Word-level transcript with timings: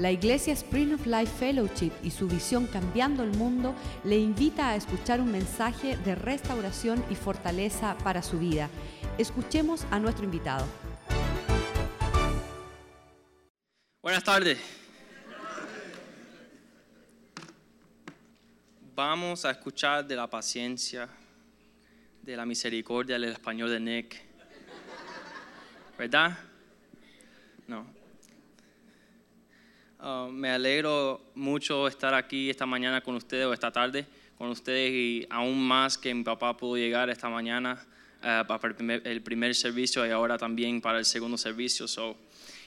La 0.00 0.10
Iglesia 0.10 0.54
Spring 0.54 0.94
of 0.94 1.04
Life 1.04 1.30
Fellowship 1.38 1.92
y 2.02 2.10
su 2.10 2.26
visión 2.26 2.66
Cambiando 2.66 3.22
el 3.22 3.32
Mundo 3.36 3.74
le 4.02 4.16
invita 4.16 4.70
a 4.70 4.76
escuchar 4.76 5.20
un 5.20 5.30
mensaje 5.30 5.98
de 5.98 6.14
restauración 6.14 7.04
y 7.10 7.14
fortaleza 7.14 7.98
para 7.98 8.22
su 8.22 8.38
vida. 8.38 8.70
Escuchemos 9.18 9.84
a 9.90 9.98
nuestro 9.98 10.24
invitado. 10.24 10.66
Buenas 14.00 14.24
tardes. 14.24 14.58
Vamos 18.94 19.44
a 19.44 19.50
escuchar 19.50 20.06
de 20.06 20.16
la 20.16 20.30
paciencia, 20.30 21.10
de 22.22 22.36
la 22.38 22.46
misericordia 22.46 23.18
del 23.18 23.32
español 23.32 23.68
de 23.68 23.80
Nick. 23.80 24.22
¿Verdad? 25.98 26.38
No. 27.66 27.99
Uh, 30.02 30.32
me 30.32 30.48
alegro 30.48 31.20
mucho 31.34 31.86
estar 31.86 32.14
aquí 32.14 32.48
esta 32.48 32.64
mañana 32.64 33.02
con 33.02 33.16
ustedes 33.16 33.44
o 33.44 33.52
esta 33.52 33.70
tarde 33.70 34.06
con 34.38 34.48
ustedes 34.48 34.90
y 34.90 35.26
aún 35.28 35.62
más 35.62 35.98
que 35.98 36.14
mi 36.14 36.22
papá 36.22 36.56
pudo 36.56 36.78
llegar 36.78 37.10
esta 37.10 37.28
mañana 37.28 37.84
uh, 38.20 38.46
para 38.46 38.74
el 39.04 39.20
primer, 39.20 39.54
servicio 39.54 40.06
y 40.06 40.10
ahora 40.10 40.38
también 40.38 40.80
para 40.80 40.98
el 40.98 41.04
segundo 41.04 41.36
servicio. 41.36 41.86
So, 41.86 42.16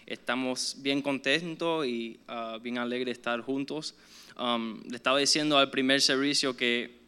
estamos 0.06 0.76
bien 0.78 1.02
contentos 1.02 1.88
y 1.88 2.20
uh, 2.30 2.60
bien 2.60 2.78
alegres 2.78 3.06
de 3.06 3.12
estar 3.14 3.42
juntos. 3.42 3.96
Um, 4.38 4.84
le 4.88 4.98
estaba 4.98 5.18
diciendo 5.18 5.58
al 5.58 5.72
primer 5.72 6.02
servicio 6.02 6.56
que 6.56 7.00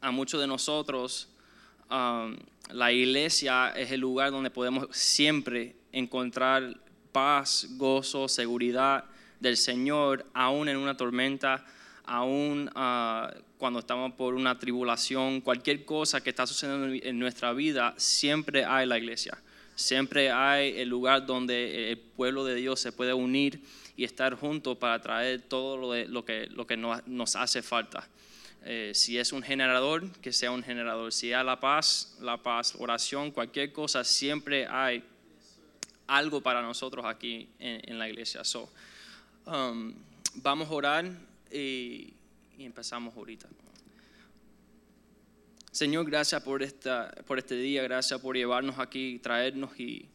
a 0.00 0.12
muchos 0.12 0.40
de 0.40 0.46
nosotros 0.46 1.28
um, 1.90 2.36
la 2.70 2.92
iglesia 2.92 3.70
es 3.70 3.90
el 3.90 3.98
lugar 3.98 4.30
donde 4.30 4.50
podemos 4.50 4.86
siempre 4.96 5.74
encontrar 5.90 6.78
paz, 7.12 7.66
gozo, 7.76 8.28
seguridad 8.28 9.04
del 9.40 9.56
Señor, 9.56 10.26
aún 10.34 10.68
en 10.68 10.76
una 10.76 10.96
tormenta, 10.96 11.64
aún 12.04 12.70
ah, 12.74 13.32
cuando 13.58 13.80
estamos 13.80 14.12
por 14.14 14.34
una 14.34 14.58
tribulación, 14.58 15.40
cualquier 15.40 15.84
cosa 15.84 16.20
que 16.20 16.30
está 16.30 16.46
sucediendo 16.46 16.86
en 16.86 17.18
nuestra 17.18 17.52
vida, 17.52 17.94
siempre 17.96 18.64
hay 18.64 18.86
la 18.86 18.98
iglesia. 18.98 19.38
Siempre 19.74 20.32
hay 20.32 20.76
el 20.80 20.88
lugar 20.88 21.24
donde 21.24 21.92
el 21.92 21.98
pueblo 21.98 22.44
de 22.44 22.56
Dios 22.56 22.80
se 22.80 22.90
puede 22.90 23.14
unir 23.14 23.62
y 23.96 24.02
estar 24.02 24.34
juntos 24.34 24.76
para 24.76 25.00
traer 25.00 25.42
todo 25.42 25.76
lo, 25.76 26.24
que, 26.24 26.48
lo 26.48 26.66
que 26.66 26.76
nos, 26.76 27.36
hace 27.36 27.62
falta. 27.62 28.08
Eh, 28.64 28.90
si 28.92 29.18
es 29.18 29.32
un 29.32 29.40
generador, 29.40 30.10
que 30.20 30.32
sea 30.32 30.50
un 30.50 30.64
generador. 30.64 31.12
Si 31.12 31.32
hay 31.32 31.44
la 31.44 31.60
paz, 31.60 32.16
la 32.20 32.42
paz, 32.42 32.74
oración, 32.76 33.30
cualquier 33.30 33.72
cosa, 33.72 34.02
siempre 34.02 34.66
hay 34.66 35.04
algo 36.08 36.40
para 36.40 36.62
nosotros 36.62 37.04
aquí 37.04 37.48
en, 37.58 37.98
la 37.98 38.08
iglesia. 38.08 38.42
So, 38.42 38.68
um, 39.46 39.94
vamos 40.36 40.68
a 40.68 40.72
orar 40.72 41.10
y, 41.52 42.14
empezamos 42.58 43.16
ahorita. 43.16 43.46
Señor, 45.70 46.06
gracias 46.06 46.42
por, 46.42 46.62
esta, 46.62 47.14
por 47.26 47.38
este 47.38 47.54
día, 47.54 47.82
gracias 47.84 48.18
por 48.20 48.36
llevarnos 48.36 48.78
aquí, 48.80 49.20
traernos 49.20 49.78
y 49.78 50.08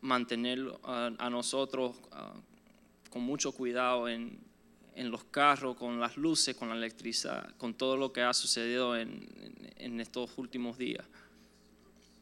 mantenerlo 0.00 0.80
a, 0.84 1.28
nosotros 1.28 1.96
uh, 2.12 3.10
con 3.10 3.22
mucho 3.22 3.52
cuidado 3.52 4.08
en, 4.08 4.38
en, 4.94 5.10
los 5.10 5.24
carros, 5.24 5.76
con 5.76 6.00
las 6.00 6.16
luces, 6.16 6.56
con 6.56 6.68
la 6.68 6.76
electricidad, 6.76 7.54
con 7.56 7.74
todo 7.74 7.96
lo 7.96 8.12
que 8.12 8.22
ha 8.22 8.32
sucedido 8.32 8.96
en, 8.96 9.28
en 9.76 10.00
estos 10.00 10.38
últimos 10.38 10.78
días. 10.78 11.04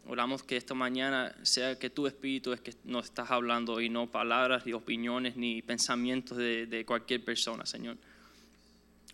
Oramos 0.06 0.42
que 0.42 0.56
esta 0.56 0.75
mañana 0.75 1.34
sea 1.42 1.78
que 1.78 1.89
tu 1.89 2.06
espíritu 2.06 2.53
es 2.53 2.61
que 2.61 2.75
nos 2.84 3.05
estás 3.05 3.31
hablando 3.31 3.81
y 3.81 3.89
no 3.89 4.11
palabras, 4.11 4.67
ni 4.67 4.72
opiniones, 4.72 5.36
ni 5.36 5.62
pensamientos 5.62 6.36
de, 6.39 6.84
cualquier 6.86 7.25
persona, 7.25 7.64
Señor. 7.67 7.97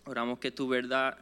Oramos 0.06 0.38
que 0.38 0.50
tu 0.50 0.66
verdad 0.66 1.18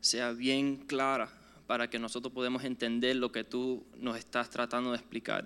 sea 0.00 0.32
bien 0.32 0.78
clara 0.86 1.28
para 1.66 1.90
que 1.90 1.98
nosotros 1.98 2.32
podamos 2.32 2.64
entender 2.64 3.16
lo 3.16 3.30
que 3.30 3.44
tú 3.44 3.84
nos 3.96 4.16
estás 4.16 4.48
tratando 4.48 4.90
de 4.92 4.96
explicar. 4.96 5.44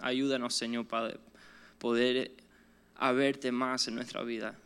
Ayúdanos, 0.00 0.54
Señor, 0.54 0.86
para 0.86 1.14
poder 1.78 2.32
verte 3.14 3.52
más 3.52 3.86
en 3.86 3.94
nuestra 3.94 4.22
vida. 4.22 4.56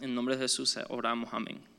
En 0.00 0.14
nombre 0.14 0.36
de 0.36 0.42
Jesús 0.42 0.76
oramos, 0.88 1.32
amén. 1.32 1.73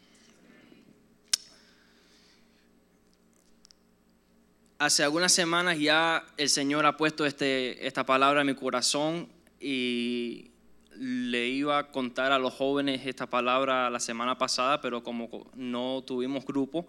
Hace 4.80 5.04
algunas 5.04 5.32
semanas 5.32 5.80
ya 5.80 6.26
el 6.38 6.50
Señor 6.50 6.86
ha 6.86 6.98
puesto 6.98 7.26
este, 7.26 7.86
esta 7.88 8.06
palabra 8.06 8.42
en 8.42 8.48
mi 8.48 8.56
corazón 8.56 9.30
y 9.60 10.52
le 10.98 11.48
iba 11.48 11.78
a 11.78 11.92
contar 11.92 12.32
a 12.32 12.40
los 12.40 12.54
jóvenes 12.54 13.06
esta 13.06 13.28
palabra 13.28 13.90
la 13.90 14.00
semana 14.00 14.38
pasada, 14.38 14.82
pero 14.82 15.04
como 15.04 15.50
no 15.56 16.04
tuvimos 16.06 16.46
grupo, 16.46 16.88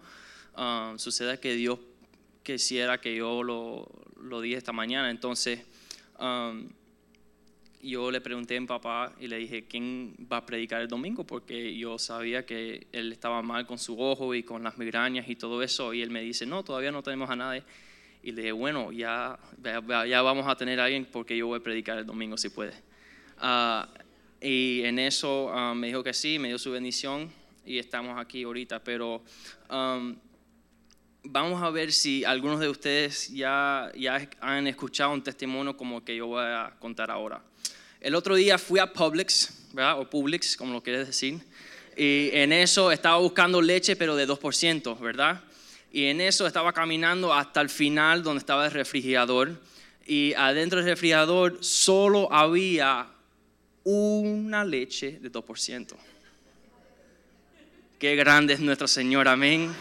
ah, 0.55 0.93
sucede 0.97 1.39
que 1.39 1.53
Dios 1.53 1.79
quisiera 2.43 2.99
que 2.99 3.15
yo 3.15 3.43
lo, 3.43 3.89
lo 4.21 4.41
dije 4.41 4.57
esta 4.57 4.71
mañana. 4.71 5.09
Entonces, 5.09 5.61
ah, 6.19 6.53
yo 7.81 8.11
le 8.11 8.21
pregunté 8.21 8.57
a 8.57 8.61
mi 8.61 8.67
papá 8.67 9.13
y 9.19 9.27
le 9.27 9.37
dije, 9.37 9.65
¿quién 9.65 10.15
va 10.31 10.37
a 10.37 10.45
predicar 10.45 10.81
el 10.81 10.87
domingo? 10.87 11.25
Porque 11.25 11.77
yo 11.77 11.99
sabía 11.99 12.45
que 12.45 12.87
él 12.91 13.11
estaba 13.11 13.41
mal 13.41 13.67
con 13.67 13.77
su 13.77 13.99
ojo 13.99 14.33
y 14.33 14.43
con 14.43 14.63
las 14.63 14.77
migrañas 14.77 15.29
y 15.29 15.35
todo 15.35 15.61
eso. 15.61 15.93
Y 15.93 16.01
él 16.01 16.09
me 16.09 16.21
dice, 16.21 16.45
no, 16.45 16.63
todavía 16.63 16.91
no 16.91 17.03
tenemos 17.03 17.29
a 17.29 17.35
nadie. 17.35 17.63
Y 18.23 18.31
le 18.31 18.41
dije, 18.41 18.51
bueno, 18.51 18.91
ya, 18.91 19.39
ya 20.07 20.21
vamos 20.21 20.47
a 20.47 20.55
tener 20.55 20.79
a 20.79 20.85
alguien 20.85 21.05
porque 21.05 21.37
yo 21.37 21.47
voy 21.47 21.59
a 21.59 21.63
predicar 21.63 21.97
el 21.97 22.05
domingo 22.05 22.37
si 22.37 22.49
puede. 22.49 22.73
Ah, 23.37 23.87
y 24.41 24.81
en 24.83 24.99
eso 24.99 25.49
ah, 25.53 25.73
me 25.75 25.87
dijo 25.87 26.03
que 26.03 26.13
sí, 26.13 26.39
me 26.39 26.47
dio 26.47 26.57
su 26.57 26.71
bendición 26.71 27.31
y 27.65 27.77
estamos 27.77 28.19
aquí 28.19 28.43
ahorita. 28.43 28.83
Pero 28.83 29.23
um, 29.69 30.15
vamos 31.23 31.61
a 31.61 31.69
ver 31.69 31.91
si 31.91 32.23
algunos 32.23 32.59
de 32.59 32.69
ustedes 32.69 33.29
ya, 33.29 33.91
ya 33.97 34.27
han 34.39 34.67
escuchado 34.67 35.13
un 35.13 35.21
testimonio 35.21 35.77
como 35.77 36.03
que 36.03 36.15
yo 36.15 36.27
voy 36.27 36.43
a 36.43 36.75
contar 36.79 37.11
ahora. 37.11 37.41
El 37.99 38.15
otro 38.15 38.35
día 38.35 38.57
fui 38.57 38.79
a 38.79 38.91
Publix, 38.93 39.49
¿verdad? 39.73 39.99
O 39.99 40.09
Publix, 40.09 40.55
como 40.55 40.73
lo 40.73 40.83
quieres 40.83 41.07
decir. 41.07 41.39
Y 41.95 42.29
en 42.33 42.53
eso 42.53 42.91
estaba 42.91 43.17
buscando 43.17 43.61
leche, 43.61 43.95
pero 43.95 44.15
de 44.15 44.27
2%, 44.27 44.99
¿verdad? 44.99 45.41
Y 45.91 46.05
en 46.05 46.21
eso 46.21 46.45
estaba 46.45 46.73
caminando 46.73 47.33
hasta 47.33 47.59
el 47.61 47.69
final 47.69 48.21
donde 48.21 48.39
estaba 48.39 48.65
el 48.65 48.71
refrigerador. 48.71 49.59
Y 50.05 50.33
adentro 50.35 50.79
del 50.79 50.89
refrigerador 50.89 51.57
solo 51.61 52.31
había 52.31 53.07
una 53.83 54.63
leche 54.63 55.17
de 55.19 55.31
2%. 55.31 55.95
Qué 57.97 58.15
grande 58.15 58.53
es 58.53 58.59
nuestro 58.59 58.87
Señor, 58.87 59.27
amén. 59.27 59.73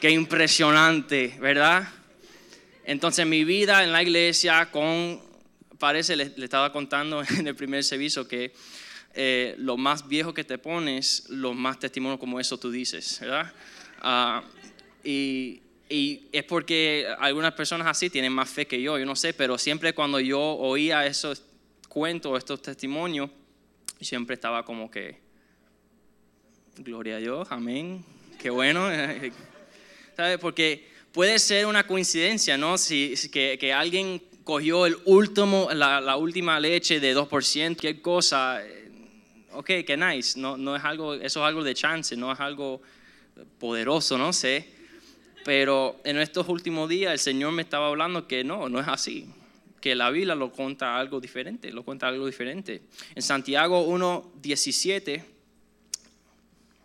Qué 0.00 0.10
impresionante, 0.10 1.36
¿verdad? 1.38 1.88
Entonces 2.84 3.24
mi 3.24 3.44
vida 3.44 3.84
en 3.84 3.92
la 3.92 4.02
iglesia 4.02 4.70
con, 4.72 5.20
parece, 5.80 6.14
le, 6.14 6.32
estaba 6.36 6.70
contando 6.70 7.24
en 7.38 7.48
el 7.48 7.56
primer 7.56 7.82
servicio 7.82 8.28
que 8.28 8.52
eh, 9.14 9.56
lo 9.58 9.76
más 9.76 10.06
viejo 10.06 10.32
que 10.32 10.44
te 10.44 10.58
pones, 10.58 11.24
los 11.28 11.56
más 11.56 11.80
testimonios 11.80 12.20
como 12.20 12.38
eso 12.38 12.56
tú 12.58 12.70
dices, 12.70 13.18
¿verdad? 13.20 13.52
Ah, 14.00 14.44
y, 15.02 15.62
es 15.90 16.44
porque 16.44 17.08
algunas 17.18 17.52
personas 17.54 17.88
así 17.88 18.10
tienen 18.10 18.32
más 18.32 18.48
fe 18.48 18.64
que 18.64 18.80
yo, 18.80 18.96
yo 18.96 19.04
no 19.04 19.16
sé, 19.16 19.34
pero 19.34 19.58
siempre 19.58 19.92
cuando 19.92 20.20
yo 20.20 20.40
oía 20.40 21.04
esos 21.04 21.42
cuentos, 21.88 22.38
estos 22.38 22.62
testimonios, 22.62 23.28
siempre 24.00 24.34
estaba 24.34 24.64
como 24.64 24.88
que, 24.88 25.18
gloria 26.76 27.16
a 27.16 27.18
Dios, 27.18 27.48
amén, 27.50 28.04
qué 28.38 28.50
bueno. 28.50 28.88
¿Sabes? 30.16 30.38
Porque 30.38 30.88
puede 31.10 31.40
ser 31.40 31.66
una 31.66 31.84
coincidencia, 31.84 32.56
¿no? 32.56 32.78
Si, 32.78 33.16
que, 33.32 33.58
que 33.58 33.72
alguien 33.72 34.22
cogió 34.44 34.86
el 34.86 34.96
último, 35.04 35.68
la, 35.72 36.16
última 36.16 36.58
leche 36.60 37.00
de 37.00 37.16
2%, 37.16 37.76
qué 37.76 38.00
cosa, 38.00 38.64
eh, 38.64 38.90
ok, 39.52 39.66
qué 39.86 39.96
nice, 39.96 40.38
no, 40.38 40.56
no 40.56 40.76
es 40.76 40.84
algo, 40.84 41.14
eso 41.14 41.40
es 41.40 41.46
algo 41.46 41.62
de 41.62 41.74
chance, 41.74 42.16
no 42.16 42.32
es 42.32 42.40
algo 42.40 42.80
poderoso, 43.58 44.18
no 44.18 44.32
sé. 44.32 44.80
Pero 45.44 46.00
en 46.04 46.18
estos 46.18 46.48
últimos 46.48 46.88
días 46.88 47.12
el 47.12 47.18
Señor 47.18 47.52
me 47.52 47.62
estaba 47.62 47.88
hablando 47.88 48.26
que 48.26 48.44
no, 48.44 48.68
no 48.68 48.80
es 48.80 48.88
así. 48.88 49.26
Que 49.80 49.94
la 49.94 50.10
Biblia 50.10 50.34
lo 50.34 50.52
cuenta 50.52 50.98
algo 50.98 51.20
diferente, 51.20 51.72
lo 51.72 51.82
cuenta 51.82 52.08
algo 52.08 52.26
diferente. 52.26 52.82
En 53.14 53.22
Santiago 53.22 53.86
1.17, 53.86 55.24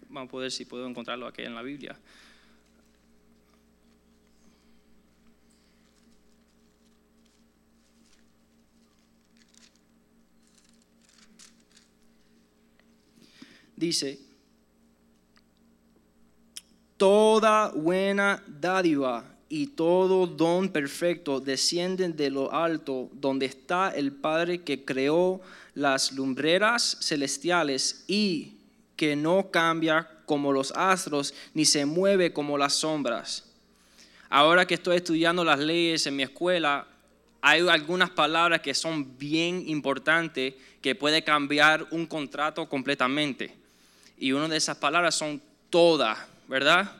vamos 0.09 0.33
a 0.33 0.37
ver 0.37 0.51
si 0.51 0.63
puedo 0.63 0.87
encontrarlo 0.87 1.27
aquí 1.27 1.41
en 1.41 1.55
la 1.55 1.61
Biblia. 1.61 1.97
Dice, 13.75 14.19
toda 16.97 17.71
buena 17.71 18.43
dádiva 18.47 19.35
y 19.49 19.67
todo 19.67 20.27
don 20.27 20.69
perfecto 20.69 21.39
descienden 21.39 22.15
de 22.15 22.29
lo 22.29 22.53
alto, 22.53 23.09
donde 23.13 23.45
está 23.45 23.89
el 23.89 24.11
Padre 24.11 24.61
que 24.61 24.83
creó 24.85 25.41
las 25.73 26.13
lumbreras 26.13 26.97
celestiales 27.01 28.05
y 28.07 28.53
que 28.95 29.15
no 29.15 29.51
cambia 29.51 30.09
como 30.25 30.51
los 30.51 30.71
astros, 30.71 31.33
ni 31.53 31.65
se 31.65 31.85
mueve 31.85 32.33
como 32.33 32.57
las 32.57 32.73
sombras. 32.75 33.43
Ahora 34.29 34.65
que 34.65 34.73
estoy 34.75 34.97
estudiando 34.97 35.43
las 35.43 35.59
leyes 35.59 36.07
en 36.07 36.15
mi 36.15 36.23
escuela, 36.23 36.87
hay 37.41 37.67
algunas 37.67 38.09
palabras 38.09 38.61
que 38.61 38.73
son 38.73 39.17
bien 39.17 39.63
importantes 39.67 40.55
que 40.81 40.95
puede 40.95 41.23
cambiar 41.23 41.85
un 41.91 42.07
contrato 42.07 42.67
completamente. 42.67 43.64
Y 44.17 44.31
una 44.31 44.47
de 44.47 44.57
esas 44.57 44.77
palabras 44.77 45.15
son 45.15 45.41
toda, 45.69 46.27
¿verdad? 46.47 46.91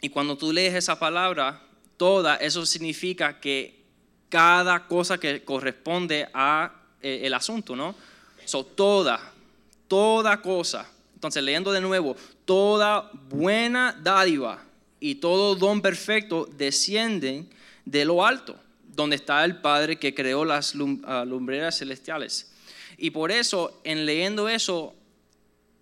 Y 0.00 0.08
cuando 0.08 0.36
tú 0.36 0.52
lees 0.52 0.74
esa 0.74 0.98
palabra, 0.98 1.62
toda, 1.96 2.36
eso 2.36 2.64
significa 2.64 3.40
que 3.40 3.80
cada 4.28 4.86
cosa 4.86 5.18
que 5.18 5.44
corresponde 5.44 6.28
a 6.32 6.72
eh, 7.02 7.20
el 7.24 7.34
asunto, 7.34 7.76
¿no? 7.76 7.94
So, 8.44 8.64
toda, 8.64 9.20
toda 9.88 10.40
cosa. 10.40 10.88
Entonces, 11.14 11.42
leyendo 11.42 11.72
de 11.72 11.80
nuevo, 11.80 12.16
toda 12.44 13.10
buena 13.28 13.98
dádiva 14.02 14.64
y 14.98 15.16
todo 15.16 15.54
don 15.54 15.82
perfecto 15.82 16.48
descienden 16.56 17.50
de 17.84 18.04
lo 18.04 18.24
alto, 18.24 18.56
donde 18.86 19.16
está 19.16 19.44
el 19.44 19.60
Padre 19.60 19.98
que 19.98 20.14
creó 20.14 20.44
las 20.44 20.74
ah, 21.04 21.24
lumbreras 21.26 21.78
celestiales. 21.78 22.52
Y 22.96 23.10
por 23.10 23.30
eso, 23.32 23.80
en 23.84 24.06
leyendo 24.06 24.48
eso, 24.48 24.94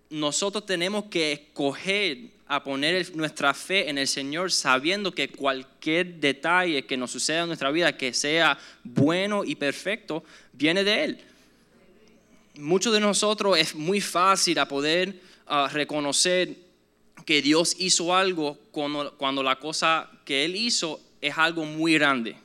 nosotros 0.09 0.65
tenemos 0.65 1.05
que 1.05 1.31
escoger 1.31 2.17
a 2.47 2.63
poner 2.63 3.15
nuestra 3.15 3.53
fe 3.53 3.89
en 3.89 3.99
el 3.99 4.07
Señor 4.07 4.51
sabiendo 4.51 5.11
que 5.13 5.29
cualquier 5.29 6.15
detalle 6.15 6.85
que 6.85 6.97
nos 6.97 7.11
suceda 7.11 7.41
en 7.41 7.47
nuestra 7.47 7.69
vida, 7.69 7.95
que 7.95 8.11
sea 8.13 8.57
bueno 8.83 9.43
y 9.45 9.55
perfecto, 9.55 10.23
viene 10.53 10.83
de 10.83 11.03
Él. 11.03 11.19
Muchos 12.55 12.91
de 12.91 12.99
nosotros 12.99 13.57
es 13.57 13.75
muy 13.75 14.01
fácil 14.01 14.57
a 14.57 14.67
poder 14.67 15.21
ah, 15.45 15.69
reconocer 15.71 16.55
que 17.23 17.43
Dios 17.43 17.75
hizo 17.77 18.15
algo 18.15 18.57
cuando, 18.71 19.15
cuando 19.15 19.43
la 19.43 19.57
cosa 19.57 20.09
que 20.25 20.45
Él 20.45 20.55
hizo 20.55 20.99
es 21.21 21.37
algo 21.37 21.65
muy 21.65 21.93
grande. 21.93 22.35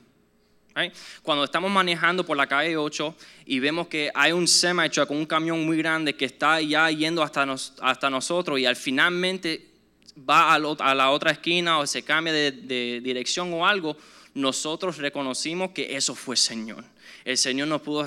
Cuando 1.23 1.45
estamos 1.45 1.71
manejando 1.71 2.27
por 2.27 2.37
la 2.37 2.49
calle 2.49 2.77
8 2.77 3.15
y 3.47 3.61
vemos 3.61 3.87
que 3.87 4.11
hay 4.13 4.33
un 4.33 4.49
semi 4.49 4.89
con 5.07 5.17
un 5.17 5.27
camión 5.27 5.65
muy 5.65 5.77
grande 5.77 6.17
que 6.17 6.25
está 6.25 6.61
ya 6.61 6.91
yendo 6.91 7.23
hasta, 7.23 7.47
hasta 7.81 8.11
nosotros 8.11 8.59
y 8.59 8.67
al 8.67 8.75
finalmente 8.75 9.71
va 10.19 10.55
a, 10.55 10.95
la 10.95 11.11
otra 11.11 11.31
esquina 11.31 11.79
o 11.79 11.87
se 11.87 12.03
cambia 12.03 12.33
de, 12.33 13.01
dirección 13.03 13.53
o 13.53 13.67
algo, 13.67 13.97
nosotros 14.35 14.99
reconocimos 14.99 15.71
que 15.71 15.95
eso 15.97 16.15
fue 16.15 16.37
Señor. 16.37 16.85
El 17.25 17.39
Señor 17.39 17.69
nos, 17.69 17.81
pudo, 17.81 18.05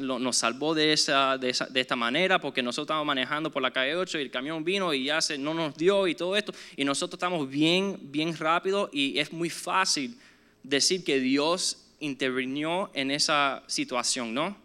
nos 0.00 0.36
salvó 0.36 0.74
de, 0.74 0.92
esa, 0.92 1.38
de, 1.38 1.50
esta 1.50 1.96
manera 1.96 2.40
porque 2.40 2.62
nosotros 2.62 2.86
estábamos 2.86 3.06
manejando 3.06 3.50
por 3.50 3.62
la 3.62 3.70
calle 3.70 3.94
8 3.94 4.18
y 4.18 4.22
el 4.22 4.30
camión 4.30 4.64
vino 4.64 4.92
y 4.92 5.04
ya 5.04 5.20
se, 5.20 5.38
no 5.38 5.54
nos 5.54 5.76
dio 5.76 6.06
y 6.08 6.16
todo 6.16 6.36
esto. 6.36 6.52
Y 6.76 6.84
nosotros 6.84 7.16
estamos 7.16 7.48
bien, 7.48 7.98
bien 8.02 8.36
rápido 8.36 8.90
y 8.92 9.18
es 9.18 9.32
muy 9.32 9.50
fácil 9.50 10.18
decir 10.64 11.02
que 11.02 11.18
Dios 11.20 11.87
intervino 12.00 12.90
en 12.94 13.10
esa 13.10 13.62
situación, 13.66 14.32
¿no? 14.34 14.56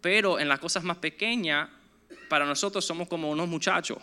Pero 0.00 0.38
en 0.38 0.48
las 0.48 0.58
cosas 0.58 0.84
más 0.84 0.96
pequeñas, 0.96 1.68
para 2.28 2.46
nosotros 2.46 2.84
somos 2.84 3.08
como 3.08 3.30
unos 3.30 3.48
muchachos. 3.48 3.98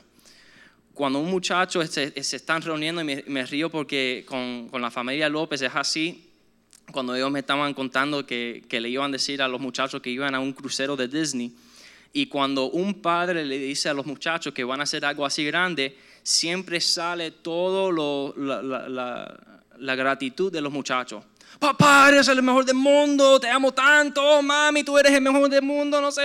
Cuando 0.94 1.19
un 1.19 1.29
muchacho 1.29 1.85
se, 1.85 2.24
se 2.24 2.35
están 2.35 2.62
reuniendo, 2.62 3.01
y 3.01 3.24
me, 3.27 3.45
río 3.45 3.69
porque 3.69 4.25
con, 4.27 4.68
con, 4.69 4.81
la 4.81 4.91
familia 4.91 5.29
López 5.29 5.62
es 5.62 5.71
así, 5.74 6.29
cuando 6.91 7.15
ellos 7.15 7.31
me 7.31 7.39
estaban 7.39 7.74
contando 7.74 8.25
que, 8.25 8.63
que 8.68 8.80
le 8.81 8.89
iban 8.89 9.12
a 9.12 9.13
decir 9.13 9.41
a 9.41 9.47
los 9.47 9.62
muchachos 9.62 10.01
que 10.01 10.09
iban 10.09 10.33
a 10.35 10.39
un 10.39 10.53
crucero 10.53 10.95
de 10.95 11.07
Disney, 11.07 11.56
y 12.13 12.27
cuando 12.27 12.69
un 12.69 12.95
padre 12.95 13.45
le 13.45 13.59
dice 13.59 13.89
a 13.89 13.94
los 13.94 14.06
muchachos 14.06 14.53
que 14.53 14.63
van 14.63 14.80
a 14.80 14.83
hacer 14.83 15.06
algo 15.06 15.25
así 15.25 15.45
grande, 15.45 15.97
siempre 16.23 16.81
sale 16.81 17.31
todo 17.31 17.91
lo, 17.91 18.33
la, 18.38 18.62
la, 18.62 19.59
la 19.77 19.95
gratitud 19.95 20.51
de 20.51 20.62
los 20.62 20.71
muchachos 20.71 21.23
papá, 21.59 22.09
eres 22.09 22.27
el 22.27 22.41
mejor 22.44 22.65
del 22.65 22.75
mundo, 22.75 23.39
te 23.39 23.49
amo 23.49 23.71
tanto, 23.73 24.41
mami, 24.41 24.83
tú 24.83 24.97
eres 24.97 25.13
el 25.13 25.21
mejor 25.21 25.49
del 25.49 25.61
mundo, 25.61 26.01
no 26.01 26.11
sé. 26.11 26.21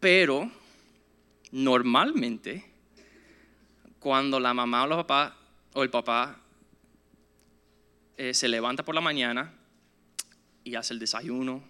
Pero 0.00 0.50
normalmente, 1.50 2.64
cuando 3.98 4.38
la 4.38 4.54
mamá 4.54 4.84
o, 4.84 4.86
los 4.86 4.98
papá, 4.98 5.36
o 5.74 5.82
el 5.82 5.90
papá 5.90 6.38
eh, 8.16 8.34
se 8.34 8.48
levanta 8.48 8.84
por 8.84 8.94
la 8.94 9.00
mañana 9.00 9.52
y 10.64 10.74
hace 10.74 10.92
el 10.92 10.98
desayuno, 10.98 11.62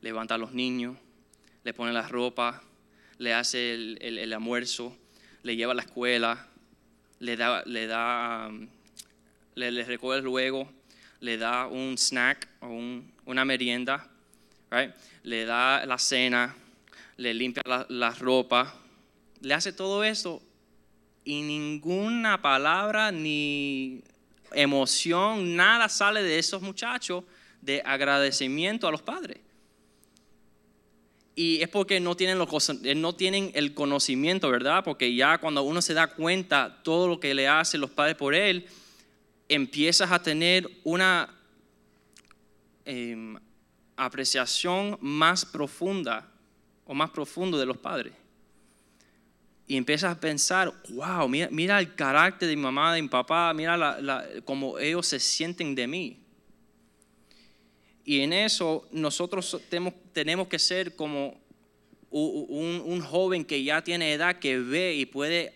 levanta 0.00 0.34
a 0.34 0.38
los 0.38 0.52
niños, 0.52 0.96
le 1.64 1.74
pone 1.74 1.92
la 1.92 2.06
ropa, 2.06 2.62
le 3.18 3.34
hace 3.34 3.74
el, 3.74 4.32
almuerzo, 4.32 4.96
le 5.42 5.56
lleva 5.56 5.72
a 5.72 5.74
la 5.74 5.82
escuela, 5.82 6.46
le 7.18 7.36
da, 7.36 7.62
le 7.66 7.86
da, 7.86 8.46
um, 8.48 8.68
le, 9.54 9.84
recoge 9.84 10.22
luego, 10.22 10.70
le 11.20 11.36
da 11.36 11.66
un 11.66 11.96
snack 11.96 12.48
o 12.60 12.68
una 13.26 13.44
merienda, 13.44 14.08
le 15.22 15.44
da 15.44 15.84
la 15.86 15.98
cena, 15.98 16.54
le 17.16 17.34
limpia 17.34 17.62
la, 17.88 18.10
ropa, 18.10 18.74
le 19.40 19.54
hace 19.54 19.72
todo 19.72 20.04
eso 20.04 20.42
y 21.24 21.42
ninguna 21.42 22.40
palabra 22.40 23.10
ni 23.10 24.02
emoción, 24.52 25.56
nada 25.56 25.88
sale 25.88 26.22
de 26.22 26.38
esos 26.38 26.62
muchachos 26.62 27.24
de 27.60 27.82
agradecimiento 27.84 28.86
a 28.86 28.90
los 28.90 29.02
padres. 29.02 29.38
Y 31.34 31.62
es 31.62 31.68
porque 31.68 32.00
no 32.00 32.16
tienen, 32.16 32.38
no 32.96 33.14
tienen 33.14 33.52
el 33.54 33.72
conocimiento, 33.74 34.50
¿verdad? 34.50 34.82
Porque 34.82 35.14
ya 35.14 35.38
cuando 35.38 35.62
uno 35.62 35.80
se 35.82 35.94
da 35.94 36.08
cuenta 36.08 36.80
todo 36.82 37.06
lo 37.06 37.20
que 37.20 37.32
le 37.32 37.46
hacen 37.46 37.80
los 37.80 37.90
padres 37.90 38.16
por 38.16 38.34
él, 38.34 38.66
empiezas 39.48 40.10
a 40.10 40.22
tener 40.22 40.68
una 40.84 41.34
em, 42.84 43.36
apreciación 43.96 44.98
más 45.00 45.44
profunda 45.44 46.30
o 46.84 46.94
más 46.94 47.10
profundo 47.10 47.58
de 47.58 47.66
los 47.66 47.76
padres. 47.76 48.12
Y 49.66 49.76
empiezas 49.76 50.16
a 50.16 50.18
pensar, 50.18 50.72
wow, 50.88 51.28
mira, 51.28 51.78
el 51.78 51.94
carácter 51.94 52.48
de 52.48 52.56
mi 52.56 52.62
mamá, 52.62 52.94
de 52.94 53.02
mi 53.02 53.08
papá, 53.08 53.52
mira 53.52 54.26
cómo 54.46 54.78
ellos 54.78 55.06
se 55.06 55.20
sienten 55.20 55.74
de 55.74 55.86
mí. 55.86 56.18
Y 58.02 58.20
en 58.20 58.32
eso 58.32 58.88
nosotros 58.90 59.60
tenemos, 59.68 60.48
que 60.48 60.58
ser 60.58 60.96
como 60.96 61.38
un, 62.08 63.02
joven 63.02 63.44
que 63.44 63.62
ya 63.62 63.84
tiene 63.84 64.14
edad, 64.14 64.38
que 64.38 64.58
ve 64.58 64.94
y 64.94 65.04
puede 65.04 65.52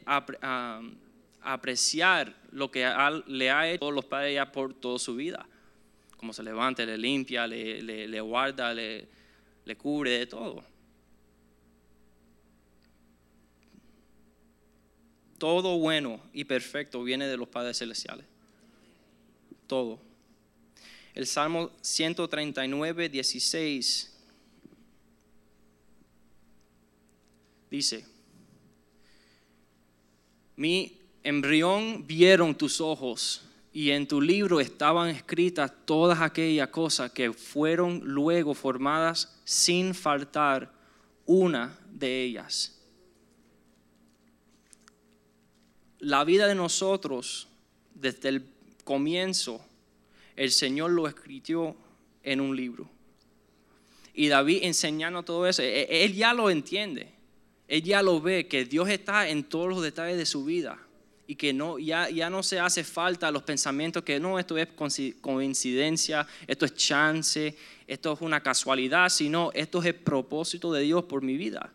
apreciar 1.43 2.35
lo 2.51 2.71
que 2.71 2.89
le 3.27 3.51
ha 3.51 3.71
hecho 3.71 3.91
los 3.91 4.05
padres 4.05 4.35
ya 4.35 4.51
por 4.51 4.75
toda 4.75 4.99
su 4.99 5.15
vida. 5.15 5.47
Como 6.17 6.33
se 6.33 6.43
levanta, 6.43 6.85
le 6.85 6.97
limpia, 6.97 7.47
le, 7.47 7.83
le, 7.83 8.21
guarda, 8.21 8.73
le, 8.73 9.09
le 9.65 9.77
cubre 9.77 10.11
de 10.19 10.27
todo. 10.27 10.65
Todo 15.39 15.79
bueno 15.79 16.21
y 16.33 16.45
perfecto 16.45 17.03
viene 17.03 17.27
de 17.27 17.37
los 17.37 17.49
padres 17.49 17.79
celestiales. 17.79 18.25
Todo. 19.67 19.99
El 21.15 21.27
Salmo 21.27 21.71
139, 21.81 23.09
16 23.09 24.09
dice, 27.71 28.05
mi 30.57 31.02
embrión 31.23 32.07
vieron 32.07 32.55
tus 32.55 32.81
ojos 32.81 33.43
y 33.73 33.91
en 33.91 34.07
tu 34.07 34.21
libro 34.21 34.61
estaban 34.61 35.09
escritas 35.09 35.73
todas 35.85 36.21
aquellas 36.21 36.69
cosas 36.69 37.11
que 37.13 37.33
fueron 37.33 38.01
luego 38.05 38.55
formadas 38.55 39.41
sin 39.45 39.95
faltar 39.95 40.73
una 41.25 41.79
de 41.91 42.23
ellas. 42.23 42.79
La 46.01 46.25
vida 46.25 46.49
de 46.49 46.55
nosotros, 46.55 47.49
desde 47.95 48.29
el 48.29 48.47
comienzo, 48.85 49.65
el 50.37 50.51
Señor 50.51 50.91
lo 50.91 51.07
escribió 51.07 51.77
en 52.25 52.41
un 52.41 52.57
libro. 52.57 52.91
Y 54.13 54.29
David 54.29 54.65
enseñando 54.65 55.23
todo 55.23 55.47
eso, 55.47 55.63
e, 55.63 55.83
e, 55.83 56.05
él 56.05 56.15
ya 56.15 56.35
lo 56.35 56.51
entiende, 56.51 57.15
él 57.69 57.83
ya 57.83 58.03
lo 58.03 58.21
ve, 58.21 58.49
que 58.49 58.67
Dios 58.67 58.91
está 58.91 59.29
en 59.29 59.45
todos 59.45 59.69
los 59.69 59.83
detalles 59.83 60.19
de 60.19 60.27
su 60.27 60.45
vida 60.45 60.79
y 61.33 61.35
que 61.35 61.55
no, 61.55 61.79
ya, 61.79 62.11
ya 62.11 62.29
no 62.29 62.43
se 62.43 62.61
hace 62.61 62.85
falta 62.85 63.31
los 63.31 63.43
pensamientos 63.43 64.03
que 64.03 64.21
no, 64.21 64.39
esto 64.39 64.59
es 64.59 64.69
coincidencia, 65.23 66.27
esto 66.47 66.67
es 66.67 66.75
chance, 66.75 67.57
esto 67.87 68.13
es 68.13 68.21
una 68.21 68.43
casualidad, 68.43 69.09
sino 69.09 69.51
esto 69.55 69.81
es 69.81 69.87
el 69.87 69.95
propósito 69.95 70.71
de 70.75 70.83
Dios 70.83 71.05
por 71.05 71.23
mi 71.23 71.39
vida. 71.39 71.73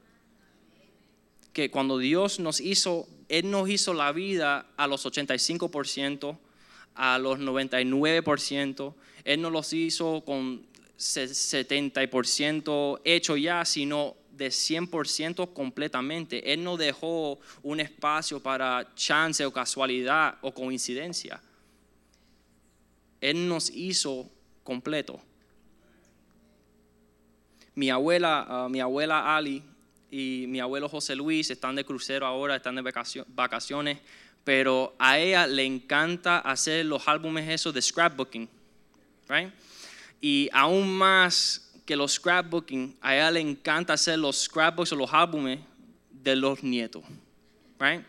Que 1.53 1.71
cuando 1.71 1.97
Dios 1.97 2.39
nos 2.39 2.61
hizo, 2.61 3.07
Él 3.29 3.49
nos 3.49 3.67
hizo 3.67 3.95
la 3.95 4.11
vida 4.11 4.67
a 4.77 4.85
los 4.85 5.07
85%, 5.07 6.37
a 6.93 7.17
los 7.17 7.39
99%. 7.39 8.93
Él 9.23 9.41
no 9.41 9.49
los 9.49 9.73
hizo 9.73 10.21
con 10.23 10.67
70% 10.99 13.01
hecho 13.03 13.37
ya, 13.37 13.65
sino 13.65 14.15
de 14.38 14.50
100% 14.50 15.53
completamente. 15.53 16.53
Él 16.53 16.63
no 16.63 16.77
dejó 16.77 17.39
un 17.63 17.79
espacio 17.79 18.41
para 18.41 18.94
chance 18.96 19.46
o 19.46 19.51
casualidad 19.51 20.38
o 20.41 20.53
coincidencia. 20.53 21.41
Él 23.20 23.48
nos 23.48 23.70
hizo 23.70 24.29
completo. 24.63 25.20
Mi 27.74 27.89
abuela, 27.89 28.46
ah, 28.48 28.67
mi 28.70 28.79
abuela 28.79 29.36
Ali 29.36 29.63
y 30.10 30.46
mi 30.48 30.60
abuelo 30.60 30.88
José 30.89 31.15
Luis 31.15 31.50
están 31.51 31.75
de 31.75 31.86
crucero 31.86 32.25
ahora, 32.25 32.56
están 32.56 32.75
de 32.75 32.94
vacaciones, 33.27 34.00
pero 34.44 34.96
a 34.98 35.20
ella 35.20 35.46
le 35.48 35.65
encanta 35.65 36.39
hacer 36.39 36.86
los 36.86 37.08
álbumes 37.08 37.50
esos 37.50 37.74
de 37.74 37.82
scrapbooking, 37.82 38.50
right? 39.27 39.51
Y 40.22 40.50
aún 40.53 40.89
más 40.89 41.66
que 41.88 41.96
los 41.96 42.15
scrapbooking, 42.15 42.98
a 43.01 43.15
ella 43.15 43.32
le 43.32 43.39
encanta 43.39 43.94
hacer 43.94 44.20
los 44.20 44.44
scrapbooks 44.44 44.91
o 44.91 44.96
los 44.98 45.12
álbumes 45.13 45.60
de 46.12 46.36
los 46.36 46.62
nietos, 46.62 47.01
right? 47.79 48.03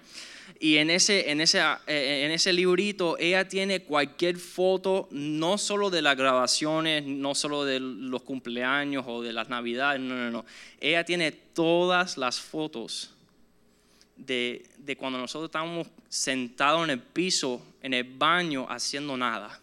Y 0.59 0.79
en 0.79 0.91
ese, 0.91 1.31
en, 1.31 1.41
ese, 1.41 1.61
eh, 1.87 2.25
en 2.25 2.33
ese 2.33 2.53
librito 2.53 3.17
ella 3.19 3.47
tiene 3.47 3.85
cualquier 3.85 4.37
foto, 4.37 5.07
no 5.13 5.59
solo 5.59 5.91
de 5.91 6.03
las 6.03 6.17
grabaciones, 6.17 7.05
no 7.07 7.37
solo 7.37 7.65
de 7.65 7.79
los 7.79 8.23
cumpleaños 8.23 9.05
o 9.07 9.23
de 9.23 9.33
las 9.33 9.49
navidades, 9.49 10.01
no, 10.01 10.17
no, 10.17 10.31
no. 10.33 10.45
Ella 10.81 11.05
tiene 11.05 11.31
todas 11.31 12.19
las 12.19 12.41
fotos 12.41 13.15
de, 14.17 14.67
de 14.79 14.97
cuando 14.97 15.21
nosotros 15.21 15.51
estábamos 15.51 15.87
sentados 16.09 16.83
en 16.83 16.91
el 16.91 17.01
piso, 17.01 17.63
en 17.81 17.95
el 17.95 18.03
baño, 18.03 18.67
haciendo 18.69 19.17
nada 19.17 19.61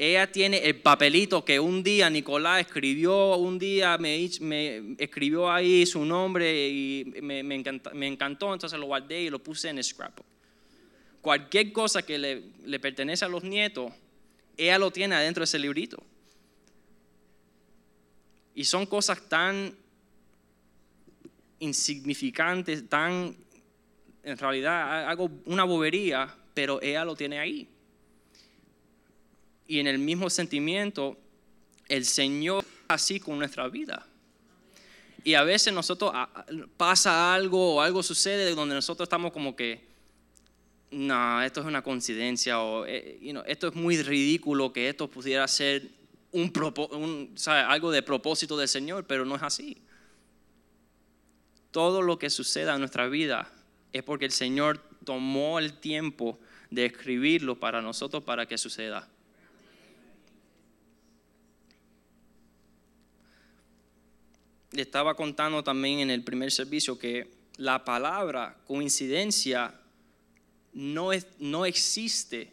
ella 0.00 0.32
tiene 0.32 0.56
el 0.66 0.80
papelito 0.80 1.44
que 1.44 1.60
un 1.60 1.82
día 1.82 2.08
Nicolás 2.08 2.62
escribió, 2.62 3.36
un 3.36 3.58
día 3.58 3.98
me, 3.98 4.24
escribió 4.96 5.50
ahí 5.52 5.84
su 5.84 6.06
nombre 6.06 6.70
y 6.70 7.04
me, 7.20 7.42
me, 7.42 7.56
encantó, 8.06 8.50
entonces 8.54 8.80
lo 8.80 8.86
guardé 8.86 9.20
y 9.20 9.28
lo 9.28 9.40
puse 9.40 9.68
en 9.68 9.84
scrapbook. 9.84 10.24
Cualquier 11.20 11.70
cosa 11.74 12.00
que 12.00 12.18
le, 12.18 12.44
le 12.64 12.80
pertenece 12.80 13.26
a 13.26 13.28
los 13.28 13.44
nietos, 13.44 13.92
ella 14.56 14.78
lo 14.78 14.90
tiene 14.90 15.16
adentro 15.16 15.42
de 15.42 15.44
ese 15.44 15.58
librito. 15.58 16.02
Y 18.54 18.64
son 18.64 18.86
cosas 18.86 19.28
tan 19.28 19.74
insignificantes, 21.58 22.88
tan, 22.88 23.36
en 24.22 24.38
realidad, 24.38 25.06
algo, 25.06 25.30
una 25.44 25.64
bobería, 25.64 26.34
pero 26.54 26.80
ella 26.80 27.04
lo 27.04 27.14
tiene 27.14 27.38
ahí 27.38 27.68
y 29.70 29.78
en 29.78 29.86
el 29.86 30.00
mismo 30.00 30.28
sentimiento, 30.28 31.16
el 31.86 32.04
Señor 32.04 32.64
así 32.88 33.20
con 33.20 33.38
nuestra 33.38 33.68
vida. 33.68 34.04
Y 35.22 35.34
a 35.34 35.44
veces 35.44 35.72
nosotros 35.72 36.12
pasa 36.76 37.32
algo 37.32 37.76
o 37.76 37.80
algo 37.80 38.02
sucede 38.02 38.52
donde 38.56 38.74
nosotros 38.74 39.06
estamos 39.06 39.32
como 39.32 39.54
que, 39.54 39.80
no, 40.90 41.40
esto 41.40 41.60
es 41.60 41.66
una 41.66 41.82
coincidencia 41.82 42.60
o 42.60 42.84
eh, 42.84 43.20
esto 43.46 43.68
es 43.68 43.76
muy 43.76 44.02
ridículo 44.02 44.72
que 44.72 44.88
esto 44.88 45.08
pudiera 45.08 45.46
ser 45.46 45.88
un 46.32 46.52
algo 47.46 47.92
de 47.92 48.02
propósito 48.02 48.56
del 48.56 48.66
Señor, 48.66 49.06
pero 49.06 49.24
no 49.24 49.36
es 49.36 49.42
así. 49.44 49.80
Todo 51.70 52.02
lo 52.02 52.18
que 52.18 52.28
suceda 52.28 52.74
en 52.74 52.80
nuestra 52.80 53.06
vida 53.06 53.48
es 53.92 54.02
porque 54.02 54.24
el 54.24 54.32
Señor 54.32 54.82
tomó 55.04 55.60
el 55.60 55.74
tiempo 55.74 56.40
de 56.70 56.86
escribirlo 56.86 57.60
para 57.60 57.80
nosotros 57.80 58.24
para 58.24 58.46
que 58.46 58.58
suceda. 58.58 59.08
Le 64.72 64.82
estaba 64.82 65.14
contando 65.14 65.64
también 65.64 66.00
en 66.00 66.10
el 66.10 66.22
primer 66.22 66.52
servicio 66.52 66.98
que 66.98 67.28
la 67.56 67.84
palabra 67.84 68.56
coincidencia 68.66 69.74
no, 70.72 71.12
es, 71.12 71.26
no 71.38 71.66
existe 71.66 72.52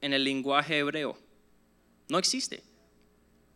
en 0.00 0.12
el 0.12 0.24
lenguaje 0.24 0.78
hebreo. 0.78 1.16
No 2.08 2.18
existe. 2.18 2.62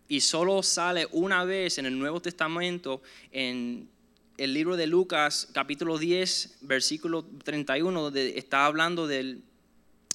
Y 0.08 0.20
solo 0.20 0.62
sale 0.62 1.06
una 1.12 1.44
vez 1.44 1.78
en 1.78 1.86
el 1.86 1.98
Nuevo 1.98 2.20
Testamento, 2.20 3.02
en 3.30 3.88
el 4.36 4.54
libro 4.54 4.76
de 4.76 4.86
Lucas, 4.86 5.48
capítulo 5.52 5.98
10, 5.98 6.58
versículo 6.62 7.24
31, 7.44 8.00
donde 8.00 8.38
está 8.38 8.66
hablando 8.66 9.06
del 9.06 9.42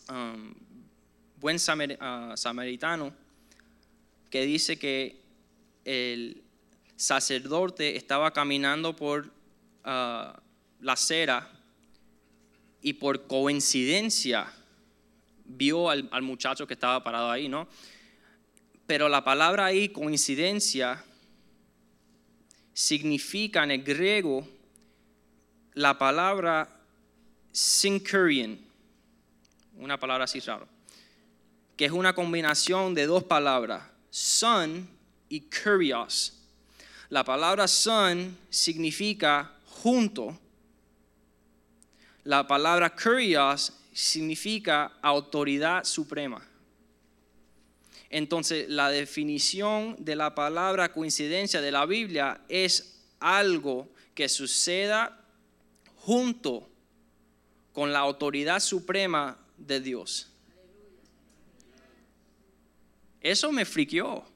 um, 0.10 0.54
buen 1.40 1.58
uh, 1.58 2.38
samaritano, 2.38 3.14
que 4.30 4.46
dice 4.46 4.80
que 4.80 5.22
el, 5.86 6.43
sacerdote 6.96 7.96
estaba 7.96 8.32
caminando 8.32 8.96
por 8.96 9.32
ah, 9.84 10.40
la 10.80 10.94
acera 10.94 11.50
y 12.82 12.94
por 12.94 13.28
coincidencia 13.28 14.52
vio 15.46 15.90
al, 15.90 16.22
muchacho 16.22 16.68
que 16.68 16.74
estaba 16.74 17.04
parado 17.04 17.32
ahí, 17.32 17.48
¿no? 17.48 17.68
Pero 18.86 19.08
la 19.08 19.24
palabra 19.24 19.66
ahí, 19.66 19.90
coincidencia, 19.90 21.04
significa 22.74 23.64
en 23.64 23.72
el 23.72 23.84
griego 23.84 24.48
la 25.74 25.98
palabra 25.98 26.70
syncurion, 27.52 28.60
una 29.78 30.00
palabra 30.00 30.26
así 30.26 30.40
raro, 30.40 30.68
que 31.78 31.86
es 31.86 31.92
una 31.92 32.14
combinación 32.14 32.94
de 32.94 33.06
dos 33.06 33.24
palabras, 33.24 33.84
son 34.10 34.88
y 35.30 35.42
curios 35.42 36.43
la 37.14 37.24
palabra 37.24 37.68
son 37.68 38.36
significa 38.50 39.54
junto. 39.68 40.36
La 42.24 42.48
palabra 42.48 42.90
curios 42.90 43.72
significa 43.94 44.94
autoridad 45.00 45.84
suprema. 45.84 46.44
Entonces, 48.10 48.68
la 48.68 48.90
definición 48.90 49.96
de 50.00 50.16
la 50.16 50.34
palabra 50.34 50.92
coincidencia 50.92 51.62
de 51.62 51.72
la 51.72 51.86
Biblia 51.86 52.42
es 52.50 53.00
algo 53.20 53.90
que 54.16 54.28
suceda 54.28 55.24
junto 55.98 56.68
con 57.74 57.94
la 57.94 58.00
autoridad 58.00 58.60
suprema 58.60 59.38
de 59.56 59.80
Dios. 59.82 60.32
Eso 63.22 63.52
me 63.52 63.66
friqueó. 63.66 64.33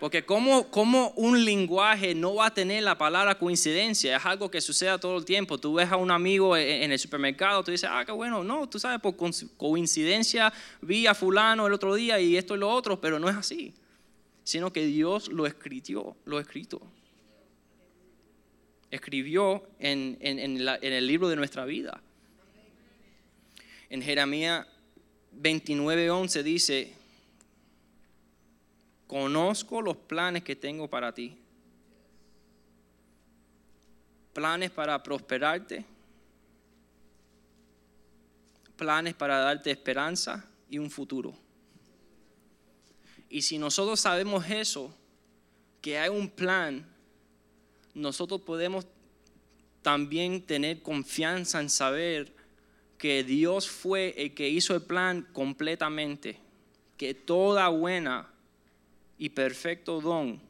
Porque 0.00 0.24
como, 0.24 0.70
como 0.70 1.10
un 1.10 1.44
lenguaje 1.44 2.14
no 2.14 2.36
va 2.36 2.46
a 2.46 2.54
tener 2.54 2.82
la 2.82 2.96
palabra 2.96 3.34
coincidencia, 3.34 4.16
es 4.16 4.24
algo 4.24 4.50
que 4.50 4.62
sucede 4.62 4.98
todo 4.98 5.18
el 5.18 5.26
tiempo. 5.26 5.58
Tú 5.58 5.74
ves 5.74 5.92
a 5.92 5.96
un 5.96 6.10
amigo 6.10 6.56
e, 6.56 6.62
e, 6.62 6.84
en 6.84 6.90
el 6.90 6.98
supermercado, 6.98 7.62
tú 7.62 7.70
dices, 7.70 7.88
ah, 7.92 8.02
qué 8.06 8.12
bueno, 8.12 8.42
no, 8.42 8.66
tú 8.66 8.78
sabes, 8.78 8.98
por 8.98 9.14
coincidencia 9.58 10.50
vi 10.80 11.06
a 11.06 11.14
fulano 11.14 11.66
el 11.66 11.74
otro 11.74 11.94
día 11.94 12.18
y 12.18 12.38
esto 12.38 12.56
y 12.56 12.58
lo 12.58 12.70
otro, 12.70 12.98
pero 12.98 13.18
no 13.18 13.28
es 13.28 13.36
así, 13.36 13.74
sino 14.42 14.72
que 14.72 14.86
Dios 14.86 15.28
lo 15.28 15.44
escribió, 15.44 16.16
lo 16.24 16.40
escrito. 16.40 16.80
Escribió 18.90 19.68
en, 19.78 20.16
en, 20.20 20.38
en, 20.38 20.92
el 20.92 21.06
libro 21.06 21.28
de 21.28 21.36
nuestra 21.36 21.66
vida. 21.66 22.02
En 23.90 24.00
Jeremías 24.00 24.66
29:11 25.38 26.42
dice, 26.42 26.99
conozco 29.10 29.82
los 29.82 29.96
planes 29.96 30.44
que 30.44 30.54
tengo 30.54 30.86
para 30.86 31.12
ti. 31.12 31.36
Planes 34.32 34.70
para 34.70 35.02
prosperarte, 35.02 35.84
planes 38.76 39.14
para 39.14 39.38
darte 39.38 39.72
esperanza 39.72 40.48
y 40.68 40.78
un 40.78 40.88
futuro. 40.88 41.34
Y 43.28 43.42
si 43.42 43.58
nosotros 43.58 43.98
sabemos 43.98 44.48
eso, 44.48 44.94
que 45.80 45.98
hay 45.98 46.08
un 46.08 46.30
plan, 46.30 46.86
nosotros 47.94 48.42
podemos 48.42 48.86
también 49.82 50.40
tener 50.40 50.82
confianza 50.82 51.60
en 51.60 51.68
saber 51.68 52.32
que 52.96 53.24
Dios 53.24 53.68
fue 53.68 54.14
el 54.16 54.34
que 54.34 54.48
hizo 54.48 54.72
el 54.72 54.82
plan 54.82 55.26
completamente, 55.32 56.38
que 56.96 57.12
toda 57.12 57.66
buena 57.70 58.29
y 59.20 59.28
perfecto 59.28 60.00
don 60.00 60.40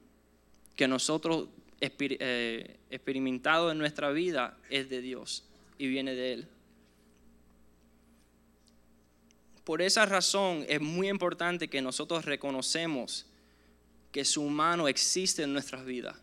que 0.76 0.86
nosotros 0.86 1.48
eh, 1.80 2.76
experimentado 2.88 3.72
en 3.72 3.78
nuestra 3.78 4.10
vida 4.10 4.56
es 4.70 4.88
de 4.88 5.00
Dios 5.00 5.44
y 5.76 5.88
viene 5.88 6.14
de 6.14 6.32
Él. 6.34 6.48
Por 9.64 9.82
esa 9.82 10.06
razón 10.06 10.64
es 10.68 10.80
muy 10.80 11.08
importante 11.08 11.68
que 11.68 11.82
nosotros 11.82 12.24
reconocemos 12.24 13.26
que 14.12 14.24
su 14.24 14.44
mano 14.44 14.86
existe 14.86 15.42
en 15.42 15.52
nuestras 15.52 15.84
vidas, 15.84 16.16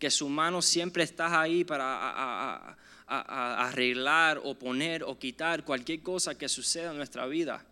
que 0.00 0.10
su 0.10 0.28
mano 0.28 0.60
siempre 0.60 1.04
está 1.04 1.40
ahí 1.40 1.62
para 1.62 2.76
arreglar 3.06 4.40
o 4.42 4.54
poner 4.54 5.04
o 5.04 5.16
quitar 5.16 5.64
cualquier 5.64 6.02
cosa 6.02 6.36
que 6.36 6.48
suceda 6.48 6.90
en 6.90 6.96
nuestra 6.96 7.26
vida. 7.26 7.64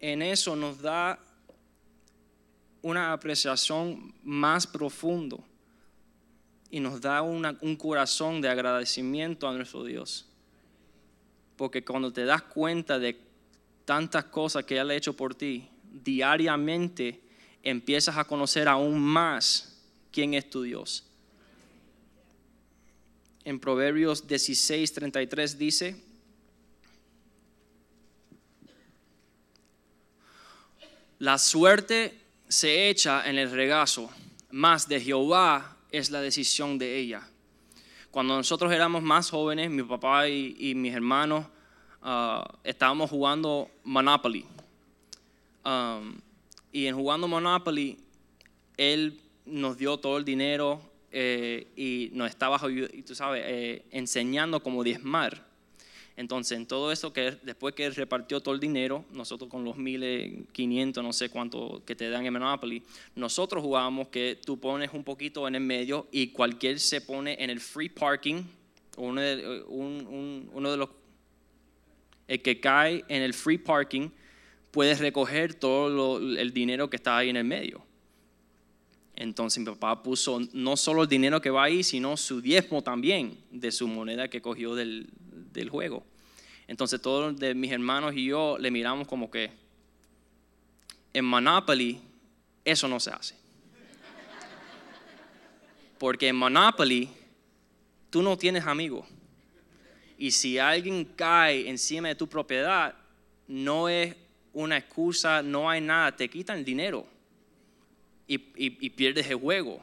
En 0.00 0.22
eso 0.22 0.56
nos 0.56 0.80
da 0.80 1.18
una 2.82 3.12
apreciación 3.12 4.14
más 4.22 4.66
profundo 4.66 5.44
y 6.70 6.80
nos 6.80 7.00
da 7.00 7.20
un 7.22 7.76
corazón 7.76 8.40
de 8.40 8.48
agradecimiento 8.48 9.46
a 9.46 9.52
nuestro 9.52 9.84
Dios. 9.84 10.26
Porque 11.56 11.84
cuando 11.84 12.12
te 12.12 12.24
das 12.24 12.42
cuenta 12.42 12.98
de 12.98 13.20
tantas 13.84 14.24
cosas 14.24 14.64
que 14.64 14.78
Él 14.78 14.90
ha 14.90 14.94
hecho 14.94 15.14
por 15.14 15.34
ti, 15.34 15.68
diariamente 15.92 17.20
empiezas 17.62 18.16
a 18.16 18.24
conocer 18.24 18.68
aún 18.68 19.00
más 19.00 19.82
quién 20.10 20.32
es 20.34 20.48
tu 20.48 20.62
Dios. 20.62 21.04
En 23.44 23.58
Proverbios 23.58 24.26
16, 24.26 24.92
33 24.92 25.58
dice, 25.58 26.09
la 31.20 31.38
suerte 31.38 32.18
se 32.48 32.88
echa 32.88 33.28
en 33.28 33.38
el 33.38 33.50
regazo, 33.50 34.10
mas 34.50 34.88
de 34.88 35.00
Jehová 35.00 35.76
es 35.92 36.10
la 36.10 36.20
decisión 36.22 36.78
de 36.78 36.98
ella. 36.98 37.28
Cuando 38.10 38.36
nosotros 38.36 38.72
éramos 38.72 39.02
más 39.02 39.30
jóvenes, 39.30 39.70
mi 39.70 39.82
papá 39.82 40.28
y, 40.28 40.56
y 40.58 40.74
mis 40.74 40.94
hermanos 40.94 41.46
ah, 42.02 42.58
estábamos 42.64 43.10
jugando 43.10 43.70
Monopoly. 43.84 44.46
Y 46.72 46.86
en 46.86 46.96
jugando 46.96 47.28
Monopoly, 47.28 47.98
él 48.78 49.20
nos 49.44 49.76
dio 49.76 49.98
todo 49.98 50.16
el 50.16 50.24
dinero 50.24 50.80
eh, 51.12 51.66
y 51.76 52.10
nos 52.14 52.30
estaba, 52.30 52.58
tú 52.58 53.14
sabes, 53.14 53.44
eh, 53.46 53.84
enseñando 53.90 54.62
cómo 54.62 54.82
diezmar. 54.82 55.49
Entonces, 56.20 56.58
en 56.58 56.66
todo 56.66 56.92
eso, 56.92 57.14
que 57.14 57.38
después 57.42 57.74
que 57.74 57.88
repartió 57.88 58.42
todo 58.42 58.52
el 58.54 58.60
dinero, 58.60 59.06
nosotros 59.10 59.48
con 59.48 59.64
los 59.64 59.78
1500, 59.78 61.02
no 61.02 61.14
sé 61.14 61.30
cuánto 61.30 61.82
que 61.86 61.96
te 61.96 62.10
dan 62.10 62.26
en 62.26 62.32
Monopoly, 62.34 62.82
nosotros 63.14 63.62
jugábamos 63.62 64.08
que 64.08 64.38
tú 64.44 64.60
pones 64.60 64.90
un 64.92 65.02
poquito 65.02 65.48
en 65.48 65.54
el 65.54 65.62
medio 65.62 66.08
y 66.12 66.26
cualquier 66.28 66.78
se 66.78 67.00
pone 67.00 67.42
en 67.42 67.48
el 67.48 67.58
free 67.58 67.88
parking, 67.88 68.42
uno 68.98 69.18
de, 69.18 69.64
un- 69.68 70.50
uno 70.52 70.70
de 70.70 70.76
los 70.76 70.90
el 72.28 72.42
que 72.42 72.60
cae 72.60 73.02
en 73.08 73.22
el 73.22 73.32
free 73.32 73.56
parking 73.56 74.10
puede 74.72 74.94
recoger 74.96 75.54
todo 75.54 75.88
lo- 75.88 76.18
el 76.38 76.52
dinero 76.52 76.90
que 76.90 76.96
está 76.96 77.16
ahí 77.16 77.30
en 77.30 77.36
el 77.38 77.44
medio. 77.44 77.82
Entonces 79.16 79.58
mi 79.58 79.64
papá 79.64 80.02
puso 80.02 80.38
no 80.52 80.76
solo 80.76 81.04
el 81.04 81.08
dinero 81.08 81.40
que 81.40 81.48
va 81.48 81.64
ahí, 81.64 81.82
sino 81.82 82.18
su 82.18 82.42
diezmo 82.42 82.82
también 82.82 83.38
de 83.50 83.72
su 83.72 83.88
moneda 83.88 84.28
que 84.28 84.42
cogió 84.42 84.74
del, 84.74 85.08
del 85.52 85.68
juego. 85.70 86.04
Entonces 86.70 87.02
todos 87.02 87.36
de 87.36 87.52
mis 87.52 87.72
hermanos 87.72 88.14
y 88.14 88.26
yo 88.26 88.56
le 88.56 88.70
miramos 88.70 89.08
como 89.08 89.28
que 89.28 89.50
en 91.12 91.24
Monopoly 91.24 92.00
eso 92.64 92.86
no 92.86 93.00
se 93.00 93.10
hace. 93.10 93.34
Porque 95.98 96.28
en 96.28 96.36
Monopoly 96.36 97.08
tú 98.08 98.22
no 98.22 98.38
tienes 98.38 98.64
amigos. 98.66 99.04
Y 100.16 100.30
si 100.30 100.60
alguien 100.60 101.04
cae 101.04 101.68
encima 101.68 102.06
de 102.06 102.14
tu 102.14 102.28
propiedad, 102.28 102.94
no 103.48 103.88
es 103.88 104.14
una 104.52 104.76
excusa, 104.76 105.42
no 105.42 105.68
hay 105.68 105.80
nada, 105.80 106.14
te 106.14 106.30
quitan 106.30 106.58
el 106.58 106.64
dinero 106.64 107.04
y, 108.28 108.38
pierdes 108.90 109.28
el 109.28 109.40
juego. 109.40 109.82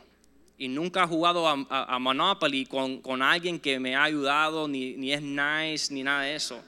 Y 0.58 0.70
nunca 0.70 1.04
he 1.04 1.08
jugado 1.08 1.46
a, 1.50 2.00
Monopoly 2.00 2.66
con, 2.66 3.02
con 3.02 3.22
alguien 3.22 3.60
que 3.60 3.78
me 3.78 3.94
ha 3.94 4.04
ayudado, 4.04 4.70
ni, 4.70 4.96
ni 4.96 5.12
es 5.12 5.22
nice, 5.22 5.94
ni 5.94 6.02
nada 6.02 6.22
de 6.22 6.36
eso. 6.36 6.64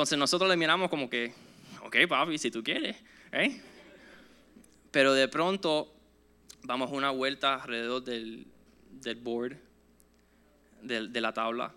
Entonces 0.00 0.16
nosotros 0.18 0.48
le 0.48 0.56
miramos 0.56 0.88
como 0.88 1.10
que, 1.10 1.34
ok 1.84 1.94
papi, 2.08 2.38
si 2.38 2.50
tú 2.50 2.64
quieres. 2.64 2.96
¿eh? 3.32 3.60
Pero 4.90 5.12
de 5.12 5.28
pronto 5.28 5.92
damos 6.62 6.90
una 6.90 7.10
vuelta 7.10 7.56
alrededor 7.56 8.02
del, 8.02 8.46
del 8.92 9.16
board, 9.16 9.58
del- 10.80 11.12
de 11.12 11.20
la 11.20 11.34
tabla. 11.34 11.74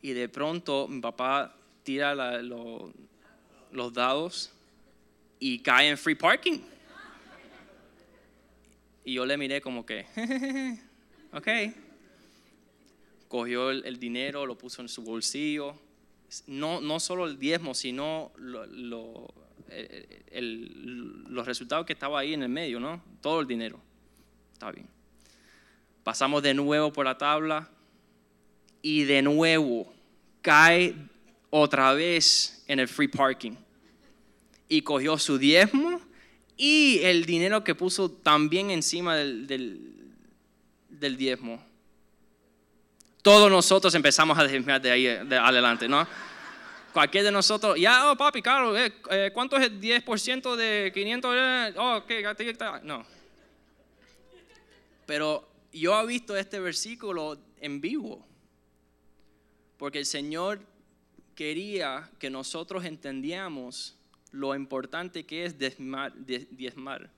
Y 0.00 0.12
de 0.12 0.28
pronto 0.28 0.86
mi 0.86 1.00
papá 1.00 1.56
tira 1.82 2.14
la- 2.14 2.40
lo- 2.40 2.92
los 3.72 3.92
dados 3.92 4.52
y 5.40 5.58
cae 5.58 5.88
en 5.88 5.98
free 5.98 6.14
parking. 6.14 6.60
Y 9.04 9.14
yo 9.14 9.26
le 9.26 9.36
miré 9.36 9.60
como 9.60 9.84
que, 9.84 10.06
ok. 11.32 11.48
Cogió 13.26 13.70
el, 13.72 13.84
el 13.86 13.98
dinero, 13.98 14.46
lo 14.46 14.56
puso 14.56 14.82
en 14.82 14.88
su 14.88 15.02
bolsillo. 15.02 15.84
No, 16.46 16.80
no 16.80 16.98
solo 17.00 17.26
el 17.26 17.38
diezmo, 17.38 17.74
sino 17.74 18.32
el- 18.36 20.06
el- 20.30 21.24
los 21.28 21.46
resultados 21.46 21.86
que 21.86 21.92
estaba 21.92 22.20
ahí 22.20 22.34
en 22.34 22.42
el 22.42 22.48
medio, 22.48 22.80
¿no? 22.80 23.02
Todo 23.20 23.40
el 23.40 23.46
dinero. 23.46 23.80
Está 24.52 24.70
bien. 24.70 24.86
Pasamos 26.02 26.42
de 26.42 26.54
nuevo 26.54 26.92
por 26.92 27.04
la 27.04 27.18
tabla 27.18 27.68
y 28.82 29.04
de 29.04 29.22
nuevo 29.22 29.92
cae 30.40 30.94
otra 31.50 31.92
vez 31.94 32.64
en 32.68 32.78
el 32.80 32.88
free 32.88 33.08
parking. 33.08 33.52
Y 34.68 34.82
cogió 34.82 35.18
su 35.18 35.38
diezmo 35.38 36.00
y 36.56 36.98
el 37.02 37.24
dinero 37.24 37.62
que 37.64 37.74
puso 37.74 38.10
también 38.10 38.70
encima 38.70 39.16
del, 39.16 39.46
del 40.88 41.16
diezmo. 41.16 41.64
Todos 43.26 43.50
nosotros 43.50 43.92
empezamos 43.96 44.38
a 44.38 44.44
diezmar 44.46 44.80
de 44.80 44.88
ahí 44.88 45.02
de 45.04 45.36
adelante, 45.36 45.88
¿no? 45.88 46.06
Cualquier 46.92 47.24
de 47.24 47.32
nosotros, 47.32 47.76
ya, 47.76 48.08
oh 48.12 48.14
papi, 48.16 48.40
claro, 48.40 48.78
eh, 48.78 48.92
eh, 49.10 49.30
¿cuánto 49.34 49.56
es 49.56 49.64
el 49.64 49.80
10% 49.80 50.54
de 50.54 50.92
500? 50.94 51.34
Eh, 51.36 51.74
Oh, 51.76 51.96
ok, 51.96 52.82
no. 52.84 53.04
Pero 55.06 55.44
yo 55.72 56.00
he 56.00 56.06
visto 56.06 56.36
este 56.36 56.60
versículo 56.60 57.36
en 57.60 57.80
vivo, 57.80 58.24
porque 59.76 59.98
el 59.98 60.06
Señor 60.06 60.60
quería 61.34 62.08
que 62.20 62.30
nosotros 62.30 62.84
entendiéramos 62.84 63.96
lo 64.30 64.54
importante 64.54 65.26
que 65.26 65.46
es 65.46 65.58
diezmar. 65.58 66.12
die- 66.14 66.46
diezmar. 66.52 67.10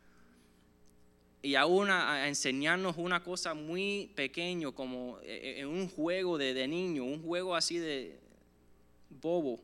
Y 1.48 1.54
aún 1.54 1.88
a, 1.88 2.28
enseñarnos 2.28 2.98
una 2.98 3.22
cosa 3.24 3.54
muy 3.54 4.12
pequeño, 4.14 4.74
como 4.74 5.18
eh, 5.22 5.60
en 5.60 5.68
un 5.68 5.88
juego 5.88 6.36
de, 6.36 6.52
de 6.52 6.68
niño, 6.68 7.04
un 7.04 7.22
juego 7.22 7.56
así 7.56 7.78
de 7.78 8.18
bobo. 9.08 9.58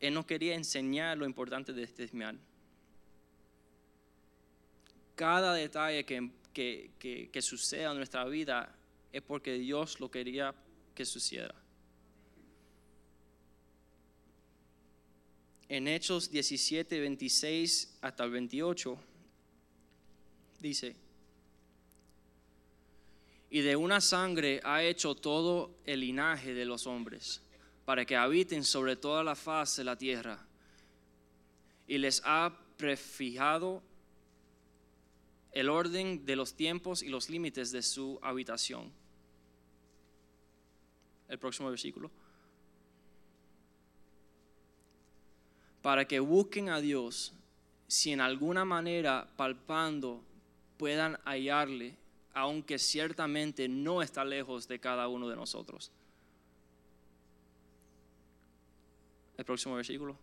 Él 0.00 0.14
nos 0.14 0.24
quería 0.24 0.54
enseñar 0.54 1.18
lo 1.18 1.26
importante 1.26 1.74
de 1.74 1.84
diezmar 1.86 2.34
cada 5.14 5.52
detalle 5.52 6.02
que, 6.06 6.30
que, 6.54 6.90
que- 6.98 7.28
que 7.30 7.42
suceda 7.42 7.90
en 7.90 7.98
nuestra 7.98 8.24
vida 8.24 8.74
es 9.12 9.20
porque 9.20 9.58
Dios 9.58 10.00
lo 10.00 10.10
quería 10.10 10.54
que 10.94 11.04
sucediera. 11.04 11.54
En 15.68 15.86
Hechos 15.88 16.30
17, 16.30 17.00
26 17.00 17.98
hasta 18.00 18.24
el 18.24 18.30
28, 18.30 18.98
dice, 20.62 20.96
y 23.50 23.60
de 23.60 23.76
una 23.76 24.00
sangre 24.00 24.60
ha 24.64 24.82
hecho 24.82 25.14
todo 25.14 25.74
el 25.84 26.00
linaje 26.00 26.54
de 26.54 26.64
los 26.64 26.86
hombres, 26.86 27.42
para 27.84 28.06
que 28.06 28.16
habiten 28.16 28.64
sobre 28.64 28.96
toda 28.96 29.22
la 29.22 29.34
faz 29.34 29.76
de 29.76 29.84
la 29.84 29.98
tierra, 29.98 30.46
y 31.86 31.98
les 31.98 32.22
ha 32.24 32.56
prefijado 32.78 33.82
el 35.50 35.68
orden 35.68 36.24
de 36.24 36.36
los 36.36 36.54
tiempos 36.54 37.02
y 37.02 37.08
los 37.08 37.28
límites 37.28 37.72
de 37.72 37.82
su 37.82 38.18
habitación. 38.22 38.90
El 41.28 41.38
próximo 41.38 41.68
versículo. 41.68 42.10
Para 45.82 46.06
que 46.06 46.20
busquen 46.20 46.70
a 46.70 46.80
Dios, 46.80 47.34
si 47.86 48.12
en 48.12 48.20
alguna 48.22 48.64
manera 48.64 49.28
palpando 49.36 50.24
puedan 50.82 51.16
hallarle, 51.24 51.94
aunque 52.34 52.76
ciertamente 52.76 53.68
no 53.68 54.02
está 54.02 54.24
lejos 54.24 54.66
de 54.66 54.80
cada 54.80 55.06
uno 55.06 55.28
de 55.28 55.36
nosotros. 55.36 55.92
El 59.38 59.44
próximo 59.44 59.76
versículo. 59.76 60.16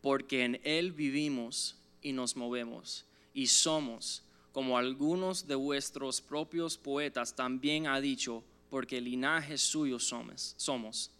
Porque 0.00 0.44
en 0.44 0.60
Él 0.62 0.92
vivimos 0.92 1.76
y 2.00 2.12
nos 2.12 2.36
movemos 2.36 3.04
y 3.34 3.48
somos, 3.48 4.22
como 4.52 4.78
algunos 4.78 5.48
de 5.48 5.56
vuestros 5.56 6.20
propios 6.20 6.78
poetas 6.78 7.34
también 7.34 7.88
ha 7.88 8.00
dicho, 8.00 8.44
porque 8.70 9.00
linaje 9.00 9.58
suyo 9.58 9.98
somos. 9.98 10.54
somos. 10.56 11.10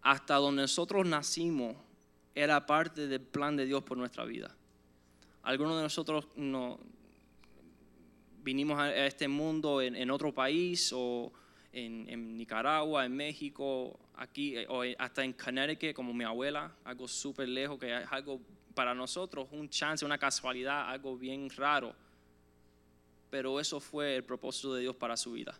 Hasta 0.00 0.36
donde 0.36 0.62
nosotros 0.62 1.04
nacimos 1.04 1.74
era 2.36 2.64
parte 2.66 3.08
del 3.08 3.20
plan 3.20 3.56
de 3.56 3.66
Dios 3.66 3.82
por 3.82 3.98
nuestra 3.98 4.24
vida. 4.24 4.54
Algunos 5.48 5.78
de 5.78 5.82
nosotros 5.82 6.28
no, 6.36 6.78
vinimos 8.42 8.78
a 8.78 9.06
este 9.06 9.28
mundo 9.28 9.80
en, 9.80 10.10
otro 10.10 10.30
país 10.30 10.92
o 10.94 11.32
en, 11.72 12.36
Nicaragua, 12.36 13.06
en 13.06 13.16
México, 13.16 13.98
aquí 14.16 14.58
eh, 14.58 14.66
o 14.68 14.82
hasta 14.98 15.24
en 15.24 15.32
Connecticut, 15.32 15.94
como 15.94 16.12
mi 16.12 16.24
abuela, 16.24 16.76
algo 16.84 17.08
súper 17.08 17.48
lejos, 17.48 17.78
que 17.78 17.96
es 17.96 18.06
algo 18.12 18.42
para 18.74 18.94
nosotros 18.94 19.48
un 19.52 19.70
chance, 19.70 20.04
una 20.04 20.18
casualidad, 20.18 20.86
algo 20.86 21.16
bien 21.16 21.48
raro. 21.48 21.94
Pero 23.30 23.58
eso 23.58 23.80
fue 23.80 24.16
el 24.16 24.24
propósito 24.24 24.74
de 24.74 24.82
Dios 24.82 24.96
para 24.96 25.16
su 25.16 25.32
vida. 25.32 25.58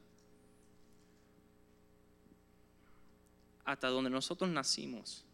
Hasta 3.65 3.89
donde 3.89 4.11
nosotros 4.11 4.51
nacimos, 4.51 5.25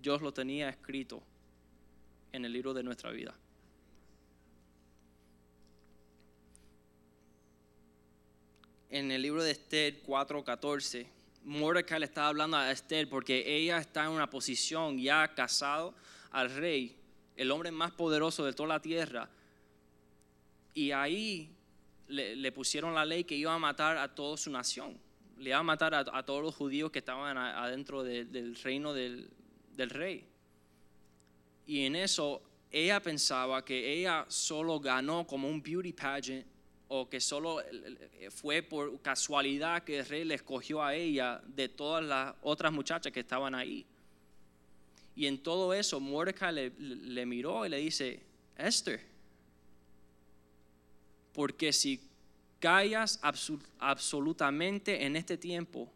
Dios 0.00 0.22
lo 0.22 0.32
tenía 0.32 0.70
escrito 0.70 1.22
en 2.32 2.44
el 2.44 2.52
libro 2.52 2.74
de 2.74 2.82
nuestra 2.82 3.10
vida. 3.10 3.34
En 8.90 9.10
el 9.10 9.20
libro 9.20 9.42
de 9.42 9.50
Esther 9.50 10.02
4:14, 10.02 11.06
Mordecai 11.44 12.00
le 12.00 12.06
estaba 12.06 12.28
hablando 12.28 12.56
a 12.56 12.70
Esther 12.70 13.08
porque 13.08 13.44
ella 13.46 13.78
está 13.78 14.04
en 14.04 14.10
una 14.10 14.30
posición 14.30 14.98
ya 14.98 15.34
casado 15.34 15.94
al 16.30 16.50
rey, 16.54 16.96
el 17.36 17.50
hombre 17.50 17.70
más 17.70 17.92
poderoso 17.92 18.44
de 18.44 18.52
toda 18.52 18.68
la 18.68 18.80
tierra. 18.80 19.28
Y 20.74 20.92
ahí 20.92 21.54
le, 22.08 22.52
pusieron 22.52 22.94
la 22.94 23.04
ley 23.04 23.24
que 23.24 23.34
iba 23.34 23.52
a 23.52 23.58
matar 23.58 23.98
a 23.98 24.14
toda 24.14 24.36
su 24.36 24.50
nación. 24.50 24.98
Le 25.38 25.50
iba 25.50 25.58
a 25.58 25.62
matar 25.62 25.94
a, 25.94 26.22
todos 26.24 26.42
los 26.42 26.54
judíos 26.54 26.90
que 26.90 26.98
estaban 27.00 27.36
adentro 27.36 28.02
del 28.02 28.56
reino 28.56 28.92
del 28.94 29.30
rey. 29.90 30.24
Y 31.68 31.84
en 31.84 31.96
eso 31.96 32.40
ella 32.72 32.98
pensaba 33.00 33.62
que 33.62 33.92
ella 33.92 34.24
solo 34.28 34.80
ganó 34.80 35.26
como 35.26 35.48
un 35.48 35.62
beauty 35.62 35.92
pageant 35.92 36.46
o 36.88 37.06
que 37.06 37.20
solo 37.20 37.62
fue 38.30 38.62
por 38.62 39.02
casualidad 39.02 39.84
que 39.84 39.98
el 39.98 40.06
rey 40.06 40.24
le 40.24 40.36
escogió 40.36 40.82
a 40.82 40.94
ella 40.94 41.42
de 41.46 41.68
todas 41.68 42.02
las 42.02 42.34
otras 42.40 42.72
muchachas 42.72 43.12
que 43.12 43.20
estaban 43.20 43.54
ahí. 43.54 43.84
Y 45.14 45.26
en 45.26 45.42
todo 45.42 45.74
eso, 45.74 46.00
Mordecai 46.00 46.72
le, 46.78 47.26
miró 47.26 47.66
y 47.66 47.68
le 47.68 47.76
dice, 47.76 48.22
Esther, 48.56 49.04
porque 51.34 51.70
si 51.74 52.00
callas 52.60 53.20
absolutamente 53.78 55.04
en 55.04 55.16
este 55.16 55.36
tiempo, 55.36 55.92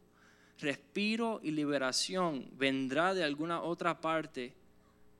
respiro 0.59 1.41
y 1.43 1.51
liberación 1.51 2.51
vendrá 2.59 3.15
de 3.15 3.25
alguna 3.25 3.63
otra 3.63 3.99
parte 3.99 4.53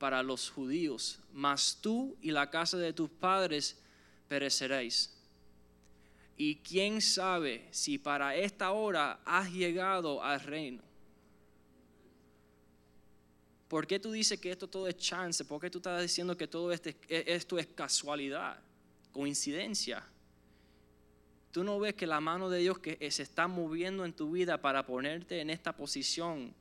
para 0.03 0.21
los 0.21 0.49
judíos, 0.49 1.17
mas 1.31 1.77
tú 1.79 2.17
y 2.21 2.31
la 2.31 2.49
casa 2.49 2.75
de 2.75 2.91
tus 2.91 3.09
padres 3.09 3.81
pereceréis. 4.27 5.15
Y 6.35 6.55
quién 6.57 7.01
sabe 7.01 7.69
si 7.71 7.97
para 7.97 8.35
esta 8.35 8.73
hora 8.73 9.21
has 9.23 9.49
llegado 9.49 10.21
al 10.21 10.41
reino. 10.41 10.83
¿Por 13.69 13.87
qué 13.87 13.97
tú 13.97 14.11
dices 14.11 14.41
que 14.41 14.51
esto 14.51 14.67
todo 14.67 14.89
es 14.89 14.97
chance? 14.97 15.45
¿Por 15.45 15.61
qué 15.61 15.69
tú 15.69 15.77
estás 15.77 16.01
diciendo 16.01 16.35
que 16.35 16.49
todo 16.49 16.73
este, 16.73 16.97
esto 17.07 17.57
es 17.57 17.67
casualidad, 17.67 18.59
coincidencia? 19.13 20.03
Tú 21.53 21.63
no 21.63 21.79
ves 21.79 21.93
que 21.93 22.07
la 22.07 22.19
mano 22.19 22.49
de 22.49 22.59
Dios 22.59 22.77
que 22.77 23.09
se 23.09 23.23
está 23.23 23.47
moviendo 23.47 24.03
en 24.03 24.11
tu 24.11 24.31
vida 24.31 24.59
para 24.59 24.85
ponerte 24.85 25.39
en 25.39 25.49
esta 25.49 25.71
posición, 25.71 26.53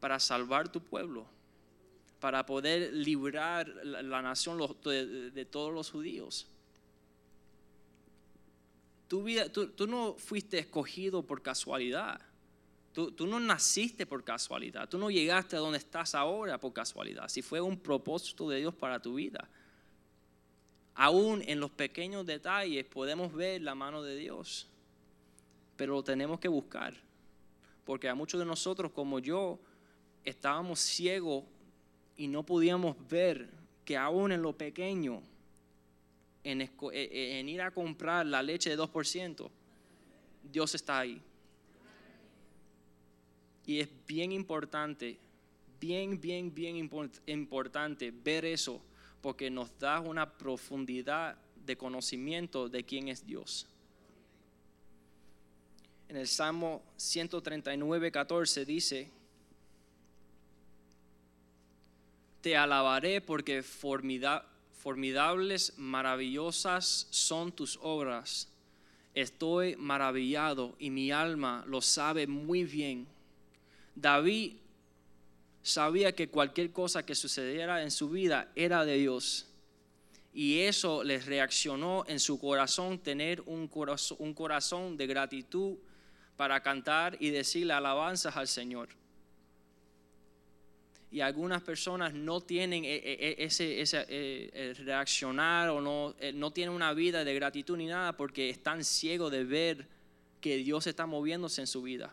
para 0.00 0.20
salvar 0.20 0.70
tu 0.70 0.82
pueblo, 0.82 1.26
para 2.22 2.46
poder 2.46 2.92
librar 2.92 3.66
la, 3.82 4.22
nación 4.22 4.56
de, 4.84 5.44
todos 5.44 5.74
los 5.74 5.90
judíos. 5.90 6.46
Tú, 9.08 9.26
no 9.88 10.14
fuiste 10.14 10.60
escogido 10.60 11.24
por 11.24 11.42
casualidad. 11.42 12.20
Tú, 12.92 13.12
no 13.26 13.40
naciste 13.40 14.06
por 14.06 14.22
casualidad, 14.22 14.88
tú 14.88 14.98
no 14.98 15.10
llegaste 15.10 15.56
a 15.56 15.58
donde 15.58 15.78
estás 15.78 16.14
ahora 16.14 16.60
por 16.60 16.72
casualidad, 16.72 17.28
si 17.28 17.42
fue 17.42 17.60
un 17.60 17.76
propósito 17.76 18.48
de 18.48 18.58
Dios 18.58 18.72
para 18.72 19.02
tu 19.02 19.14
vida. 19.14 19.48
Aún 20.94 21.42
en 21.44 21.58
los 21.58 21.72
pequeños 21.72 22.24
detalles 22.24 22.84
podemos 22.84 23.34
ver 23.34 23.62
la 23.62 23.74
mano 23.74 24.00
de 24.00 24.14
Dios, 24.14 24.68
pero 25.76 25.94
lo 25.94 26.04
tenemos 26.04 26.38
que 26.38 26.46
buscar, 26.46 26.94
porque 27.84 28.08
a 28.08 28.14
muchos 28.14 28.38
de 28.38 28.46
nosotros 28.46 28.92
como 28.92 29.18
yo 29.18 29.58
estábamos 30.24 30.78
ciegos 30.78 31.42
y 32.16 32.28
no 32.28 32.44
podíamos 32.44 32.96
ver 33.08 33.48
que 33.84 33.96
aún 33.96 34.32
en 34.32 34.42
lo 34.42 34.56
pequeño, 34.56 35.22
en, 36.44 36.70
en 36.92 37.48
ir 37.48 37.62
a 37.62 37.70
comprar 37.70 38.26
la 38.26 38.42
leche 38.42 38.70
de 38.70 38.78
2%, 38.78 39.50
Dios 40.50 40.74
está 40.74 41.00
ahí. 41.00 41.20
Y 43.64 43.80
es 43.80 43.88
bien 44.06 44.32
importante, 44.32 45.18
bien, 45.80 46.20
bien, 46.20 46.52
bien 46.52 46.76
importante 47.26 48.10
ver 48.10 48.44
eso, 48.44 48.80
porque 49.20 49.50
nos 49.50 49.78
da 49.78 50.00
una 50.00 50.36
profundidad 50.36 51.36
de 51.64 51.76
conocimiento 51.76 52.68
de 52.68 52.84
quién 52.84 53.08
es 53.08 53.24
Dios. 53.24 53.66
En 56.08 56.16
el 56.16 56.26
Salmo 56.26 56.82
139, 56.96 58.10
14 58.10 58.64
dice, 58.64 59.10
Te 62.42 62.56
alabaré 62.56 63.20
porque 63.20 63.62
formidables, 63.62 65.78
maravillosas 65.78 67.06
son 67.10 67.52
tus 67.52 67.78
obras. 67.80 68.48
Estoy 69.14 69.76
maravillado 69.76 70.74
y 70.80 70.90
mi 70.90 71.12
alma 71.12 71.64
lo 71.68 71.80
sabe 71.80 72.26
muy 72.26 72.64
bien. 72.64 73.06
David 73.94 74.54
sabía 75.62 76.16
que 76.16 76.28
cualquier 76.28 76.72
cosa 76.72 77.06
que 77.06 77.14
sucediera 77.14 77.82
en 77.82 77.92
su 77.92 78.10
vida 78.10 78.50
era 78.56 78.84
de 78.84 78.98
Dios. 78.98 79.46
Y 80.34 80.60
eso 80.60 81.04
les 81.04 81.26
reaccionó 81.26 82.04
en 82.08 82.18
su 82.18 82.40
corazón 82.40 82.98
tener 82.98 83.40
un 83.42 83.68
corazón, 83.68 84.16
un 84.20 84.34
corazón 84.34 84.96
de 84.96 85.06
gratitud 85.06 85.76
para 86.36 86.60
cantar 86.60 87.16
y 87.20 87.30
decirle 87.30 87.74
alabanzas 87.74 88.36
al 88.36 88.48
Señor. 88.48 88.88
Y 91.12 91.20
algunas 91.20 91.62
personas 91.62 92.14
no 92.14 92.40
tienen 92.40 92.84
e, 92.84 92.96
e, 92.96 93.12
e, 93.12 93.44
ese, 93.44 93.80
ese 93.80 94.74
reaccionar 94.84 95.68
o 95.68 95.80
no, 95.80 96.16
no 96.34 96.50
tienen 96.50 96.74
una 96.74 96.94
vida 96.94 97.22
de 97.22 97.34
gratitud 97.34 97.76
ni 97.76 97.86
nada 97.86 98.16
porque 98.16 98.48
están 98.48 98.82
ciegos 98.82 99.30
de 99.30 99.44
ver 99.44 99.88
que 100.42 100.56
Dios 100.56 100.86
está 100.86 101.06
moviéndose 101.06 101.62
en 101.62 101.66
su 101.66 101.80
vida. 101.80 102.12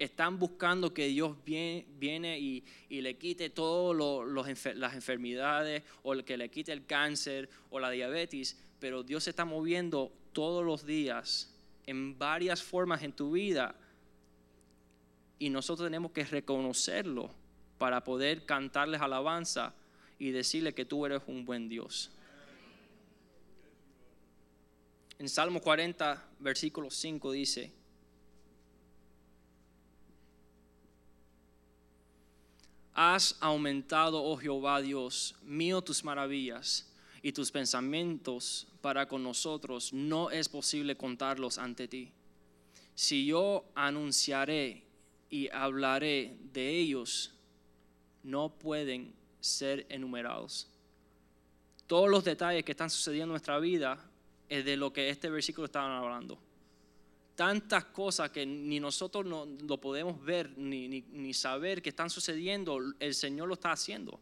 Están 0.00 0.40
buscando 0.40 0.92
que 0.92 1.06
Dios 1.06 1.36
viene, 1.44 2.38
y, 2.40 2.64
le 2.88 3.16
quite 3.16 3.50
todas 3.50 3.96
las 4.74 4.94
enfermedades 4.94 5.84
o 6.02 6.16
que 6.24 6.36
le 6.36 6.48
quite 6.50 6.72
el 6.72 6.84
cáncer 6.84 7.48
o 7.70 7.78
la 7.78 7.90
diabetes, 7.90 8.58
pero 8.80 9.04
Dios 9.04 9.24
se 9.24 9.30
está 9.30 9.44
moviendo 9.44 10.12
todos 10.32 10.64
los 10.64 10.84
días 10.84 11.54
en 11.86 12.18
varias 12.18 12.62
formas 12.62 13.02
en 13.02 13.12
tu 13.12 13.32
vida 13.32 13.76
y 15.38 15.50
nosotros 15.50 15.86
tenemos 15.86 16.10
que 16.12 16.24
reconocerlo 16.24 17.30
para 17.78 18.04
poder 18.04 18.44
cantarles 18.46 19.00
alabanza 19.00 19.74
y 20.18 20.30
decirle 20.30 20.74
que 20.74 20.84
tú 20.84 21.04
eres 21.06 21.22
un 21.26 21.44
buen 21.44 21.68
Dios. 21.68 22.10
En 25.18 25.28
Salmo 25.28 25.60
40, 25.60 26.22
versículo 26.40 26.90
5 26.90 27.32
dice, 27.32 27.72
Has 32.94 33.36
aumentado, 33.40 34.22
oh 34.22 34.36
Jehová 34.36 34.80
Dios 34.80 35.34
mío, 35.42 35.82
tus 35.82 36.04
maravillas 36.04 36.88
y 37.22 37.32
tus 37.32 37.50
pensamientos 37.50 38.68
para 38.80 39.08
con 39.08 39.22
nosotros. 39.22 39.92
No 39.92 40.30
es 40.30 40.48
posible 40.48 40.96
contarlos 40.96 41.58
ante 41.58 41.88
ti. 41.88 42.12
Si 42.94 43.26
yo 43.26 43.64
anunciaré 43.74 44.84
y 45.28 45.48
hablaré 45.48 46.36
de 46.52 46.78
ellos, 46.78 47.33
no 48.24 48.58
pueden 48.58 49.14
ser 49.38 49.86
enumerados. 49.88 50.68
Todos 51.86 52.10
los 52.10 52.24
detalles 52.24 52.64
que 52.64 52.72
están 52.72 52.90
sucediendo 52.90 53.26
en 53.26 53.30
nuestra 53.30 53.58
vida 53.60 53.98
es 54.48 54.64
de 54.64 54.76
lo 54.76 54.92
que 54.92 55.10
este 55.10 55.30
versículo 55.30 55.66
estaba 55.66 55.98
hablando 55.98 56.38
tantas 57.34 57.84
cosas 57.86 58.30
que 58.30 58.46
ni 58.46 58.80
nosotros 58.80 59.24
no, 59.26 59.46
lo 59.46 59.80
podemos 59.80 60.22
ver 60.24 60.56
ni, 60.56 60.88
ni, 60.88 61.34
saber 61.34 61.82
que 61.82 61.88
están 61.90 62.10
sucediendo, 62.10 62.78
el 63.00 63.14
Señor 63.14 63.48
lo 63.48 63.54
está 63.54 63.72
haciendo. 63.72 64.20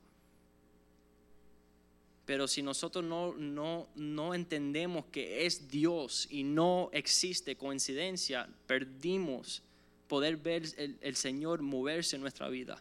Pero 2.24 2.46
si 2.48 2.62
nosotros 2.62 3.04
no, 3.04 3.34
no, 3.34 3.88
no 3.96 4.34
entendemos 4.34 5.06
que 5.06 5.44
es 5.44 5.68
Dios 5.68 6.28
y 6.30 6.44
no 6.44 6.88
existe 6.92 7.56
coincidencia, 7.56 8.48
perdimos 8.66 9.62
poder 10.08 10.36
ver 10.36 10.62
el, 10.76 10.98
el 11.00 11.16
Señor 11.16 11.62
moverse 11.62 12.16
en 12.16 12.22
nuestra 12.22 12.48
vida. 12.48 12.80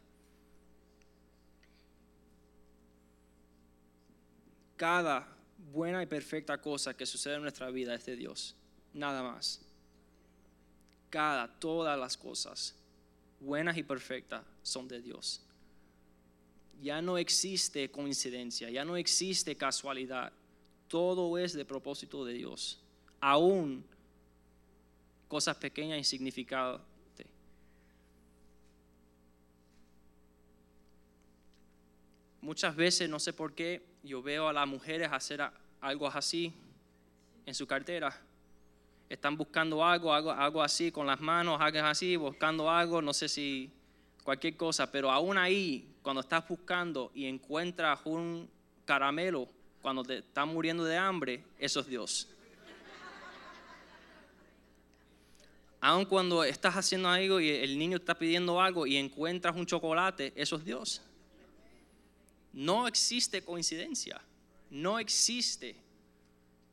Cada 4.81 5.27
buena 5.71 6.01
y 6.01 6.07
perfecta 6.07 6.59
cosa 6.59 6.97
que 6.97 7.05
sucede 7.05 7.35
en 7.35 7.43
nuestra 7.43 7.69
vida 7.69 7.93
es 7.93 8.03
de 8.03 8.15
Dios, 8.15 8.55
nada 8.95 9.21
más. 9.21 9.61
Cada, 11.11 11.47
todas 11.59 11.99
las 11.99 12.17
cosas 12.17 12.73
buenas 13.39 13.77
y 13.77 13.83
perfectas 13.83 14.43
son 14.63 14.87
de 14.87 14.99
Dios. 14.99 15.45
Ya 16.81 16.99
no 16.99 17.19
existe 17.19 17.91
coincidencia, 17.91 18.71
ya 18.71 18.83
no 18.83 18.97
existe 18.97 19.55
casualidad. 19.55 20.33
Todo 20.87 21.37
es 21.37 21.53
de 21.53 21.63
propósito 21.63 22.25
de 22.25 22.33
Dios. 22.33 22.81
Aún 23.19 23.85
cosas 25.27 25.57
pequeñas 25.57 25.99
y 25.99 26.03
significadas. 26.03 26.81
Muchas 32.41 32.75
veces, 32.75 33.07
no 33.07 33.19
sé 33.19 33.31
por 33.31 33.53
qué, 33.53 33.90
yo 34.03 34.21
veo 34.21 34.47
a 34.47 34.53
las 34.53 34.67
mujeres 34.67 35.09
hacer 35.11 35.41
algo 35.79 36.07
así 36.07 36.53
en 37.45 37.53
su 37.53 37.67
cartera. 37.67 38.15
Están 39.09 39.35
buscando 39.37 39.83
algo, 39.83 40.13
algo, 40.13 40.31
algo 40.31 40.63
así 40.63 40.91
con 40.91 41.05
las 41.05 41.19
manos, 41.19 41.59
algo 41.59 41.79
así, 41.79 42.15
buscando 42.15 42.69
algo, 42.69 43.01
no 43.01 43.13
sé 43.13 43.27
si 43.27 43.71
cualquier 44.23 44.55
cosa, 44.55 44.91
pero 44.91 45.11
aún 45.11 45.37
ahí, 45.37 45.95
cuando 46.01 46.21
estás 46.21 46.47
buscando 46.47 47.11
y 47.13 47.25
encuentras 47.25 47.99
un 48.05 48.49
caramelo, 48.85 49.47
cuando 49.81 50.03
te 50.03 50.19
estás 50.19 50.47
muriendo 50.47 50.83
de 50.83 50.97
hambre, 50.97 51.43
eso 51.59 51.81
es 51.81 51.87
Dios. 51.87 52.27
Aun 55.83 56.05
cuando 56.05 56.43
estás 56.43 56.75
haciendo 56.75 57.09
algo 57.09 57.39
y 57.39 57.49
el 57.49 57.77
niño 57.77 57.97
está 57.97 58.13
pidiendo 58.13 58.61
algo 58.61 58.85
y 58.85 58.97
encuentras 58.97 59.55
un 59.55 59.65
chocolate, 59.65 60.31
eso 60.35 60.55
es 60.55 60.63
Dios. 60.63 61.01
No 62.53 62.87
existe 62.87 63.43
coincidencia, 63.43 64.21
no 64.69 64.99
existe. 64.99 65.75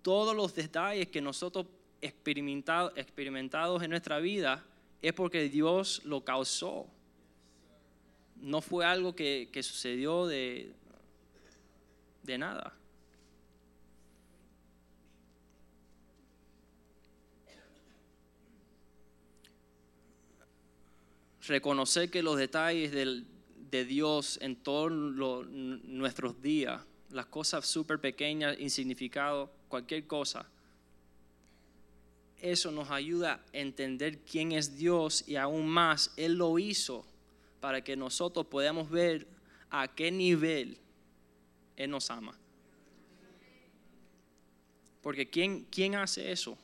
Todos 0.02 0.34
los 0.34 0.54
detalles 0.54 1.08
que 1.08 1.20
nosotros 1.20 1.66
experimentado, 2.00 2.92
experimentados 2.96 3.82
en 3.82 3.90
nuestra 3.90 4.18
vida 4.18 4.64
es 5.02 5.12
porque 5.12 5.48
Dios 5.48 6.02
lo 6.04 6.24
causó. 6.24 6.86
No 8.36 8.60
fue 8.60 8.84
algo 8.84 9.14
que, 9.14 9.48
que 9.52 9.62
sucedió 9.62 10.26
de, 10.26 10.72
de 12.22 12.38
nada. 12.38 12.78
reconocer 21.48 22.10
que 22.10 22.22
los 22.22 22.36
detalles 22.36 22.92
de 23.70 23.84
Dios 23.84 24.38
en 24.42 24.56
todos 24.56 24.90
nuestros 24.92 26.40
días, 26.40 26.82
las 27.10 27.26
cosas 27.26 27.66
súper 27.66 28.00
pequeñas, 28.00 28.58
insignificadas, 28.58 29.48
cualquier 29.68 30.06
cosa, 30.06 30.46
eso 32.40 32.70
nos 32.70 32.90
ayuda 32.90 33.34
a 33.34 33.56
entender 33.56 34.18
quién 34.20 34.52
es 34.52 34.76
Dios 34.76 35.24
y 35.26 35.36
aún 35.36 35.68
más, 35.68 36.12
Él 36.16 36.34
lo 36.34 36.58
hizo 36.58 37.04
para 37.60 37.82
que 37.82 37.96
nosotros 37.96 38.46
podamos 38.46 38.88
ver 38.90 39.26
a 39.70 39.88
qué 39.88 40.10
nivel 40.10 40.78
Él 41.76 41.90
nos 41.90 42.10
ama. 42.10 42.38
Porque 45.02 45.28
¿quién, 45.28 45.66
quién 45.70 45.94
hace 45.94 46.30
eso? 46.30 46.56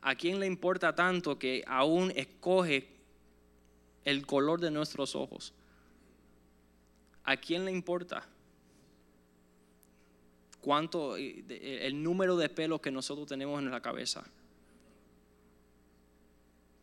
¿A 0.00 0.14
quién 0.14 0.40
le 0.40 0.46
importa 0.46 0.94
tanto 0.94 1.38
que 1.38 1.64
aún 1.66 2.12
escoge 2.16 2.96
el 4.06 4.24
color 4.24 4.60
de 4.60 4.70
nuestros 4.70 5.14
ojos. 5.14 5.52
¿A 7.26 7.36
quién 7.36 7.64
le 7.64 7.72
importa? 7.72 8.24
¿Cuánto, 10.60 11.16
el 11.16 12.02
número 12.02 12.36
de 12.36 12.48
pelos 12.48 12.80
que 12.80 12.90
nosotros 12.90 13.26
tenemos 13.26 13.60
en 13.60 13.70
la 13.70 13.82
cabeza? 13.82 14.24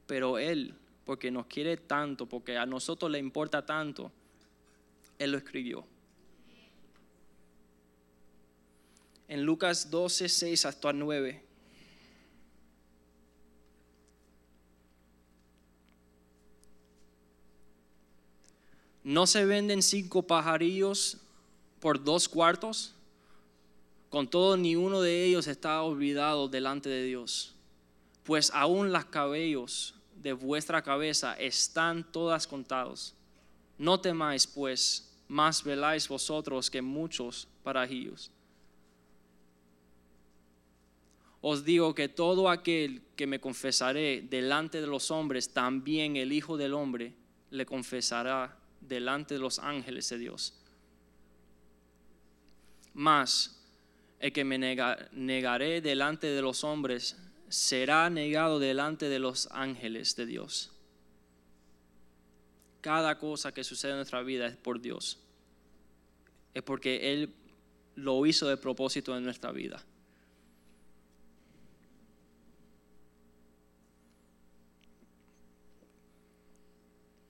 Pero 0.06 0.38
Él, 0.38 0.75
porque 1.06 1.32
nos 1.32 1.47
quiere 1.47 1.77
tanto, 1.77 2.25
porque 2.25 2.58
a 2.58 2.65
nosotros 2.65 3.10
le 3.10 3.19
importa 3.19 3.65
tanto, 3.65 4.12
Él 5.17 5.32
lo 5.32 5.38
escribió. 5.38 5.86
En 9.29 9.43
Lucas 9.43 9.89
12, 9.89 10.27
6 10.27 10.65
hasta 10.65 10.91
9. 10.91 11.53
¿No 19.04 19.28
se 19.28 19.46
venden 19.46 19.82
cinco 19.82 20.24
pajarillos 20.24 21.18
por 21.80 22.04
dos 22.04 22.30
cuartos? 22.30 22.94
Con 24.10 24.30
todo, 24.30 24.56
ni 24.56 24.76
uno 24.76 25.02
de 25.02 25.26
ellos 25.26 25.48
está 25.48 25.82
olvidado 25.82 26.48
delante 26.48 26.88
de 26.88 27.04
Dios. 27.04 27.54
Pues 28.24 28.52
aún 28.54 28.92
las 28.92 29.06
cabellos 29.06 29.96
de 30.16 30.32
vuestra 30.32 30.82
cabeza 30.82 31.34
están 31.34 32.10
todas 32.12 32.48
contados. 32.48 33.13
No 33.78 34.00
temáis, 34.00 34.48
pues, 34.48 35.12
más 35.28 35.63
veláis 35.63 36.08
vosotros 36.08 36.70
que 36.70 36.82
muchos 36.82 37.48
parajillos. 37.63 38.32
Os 41.42 41.66
digo 41.66 41.94
que 41.94 42.08
todo 42.08 42.50
aquel 42.50 43.02
que 43.18 43.28
me 43.28 43.42
confesaré 43.42 44.22
delante 44.22 44.80
de 44.80 44.88
los 44.88 45.12
hombres, 45.12 45.50
también 45.50 46.16
el 46.16 46.32
Hijo 46.32 46.56
del 46.56 46.74
Hombre 46.74 47.13
le 47.50 47.66
confesará 47.66 48.58
delante 48.88 49.36
de 49.36 49.39
los 49.39 49.60
ángeles 49.60 50.10
de 50.10 50.17
Dios. 50.17 50.54
Mas 52.93 53.60
el 54.19 54.32
que 54.32 54.46
me 54.46 54.58
negaré 54.58 55.82
delante 55.82 56.28
de 56.28 56.41
los 56.41 56.63
hombres 56.63 57.17
será 57.50 58.10
negado 58.10 58.60
delante 58.60 59.10
de 59.10 59.19
los 59.19 59.48
ángeles 59.52 60.15
de 60.15 60.26
Dios. 60.26 60.72
Cada 62.82 63.17
cosa 63.17 63.54
que 63.54 63.63
sucede 63.63 63.91
en 63.91 63.98
nuestra 63.98 64.22
vida 64.24 64.48
es 64.48 64.58
por 64.58 64.80
Dios. 64.80 65.19
Es 66.54 66.63
porque 66.63 67.12
Él 67.13 67.34
lo 67.96 68.26
hizo 68.26 68.48
de 68.48 68.58
propósito 68.58 69.15
en 69.17 69.24
nuestra 69.24 69.52
vida. 69.52 69.84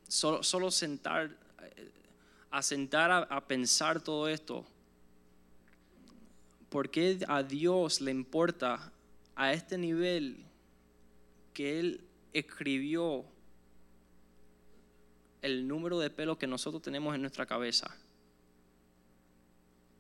Solo, 0.08 0.44
solo 0.44 0.70
sentar 0.70 1.43
a 2.54 2.62
sentar 2.62 3.12
a, 3.12 3.48
pensar 3.48 4.00
todo 4.00 4.28
esto, 4.28 4.64
¿por 6.70 6.92
qué 6.92 7.18
a 7.28 7.42
Dios 7.42 8.00
le 8.00 8.12
importa 8.12 8.92
a 9.36 9.54
este 9.54 9.76
nivel 9.76 10.46
que 11.52 11.80
Él 11.80 12.02
escribió 12.32 13.26
el 15.42 15.68
número 15.68 15.98
de 15.98 16.12
pelos 16.12 16.38
que 16.38 16.46
nosotros 16.46 16.84
tenemos 16.84 17.16
en 17.16 17.22
nuestra 17.22 17.48
cabeza? 17.48 17.96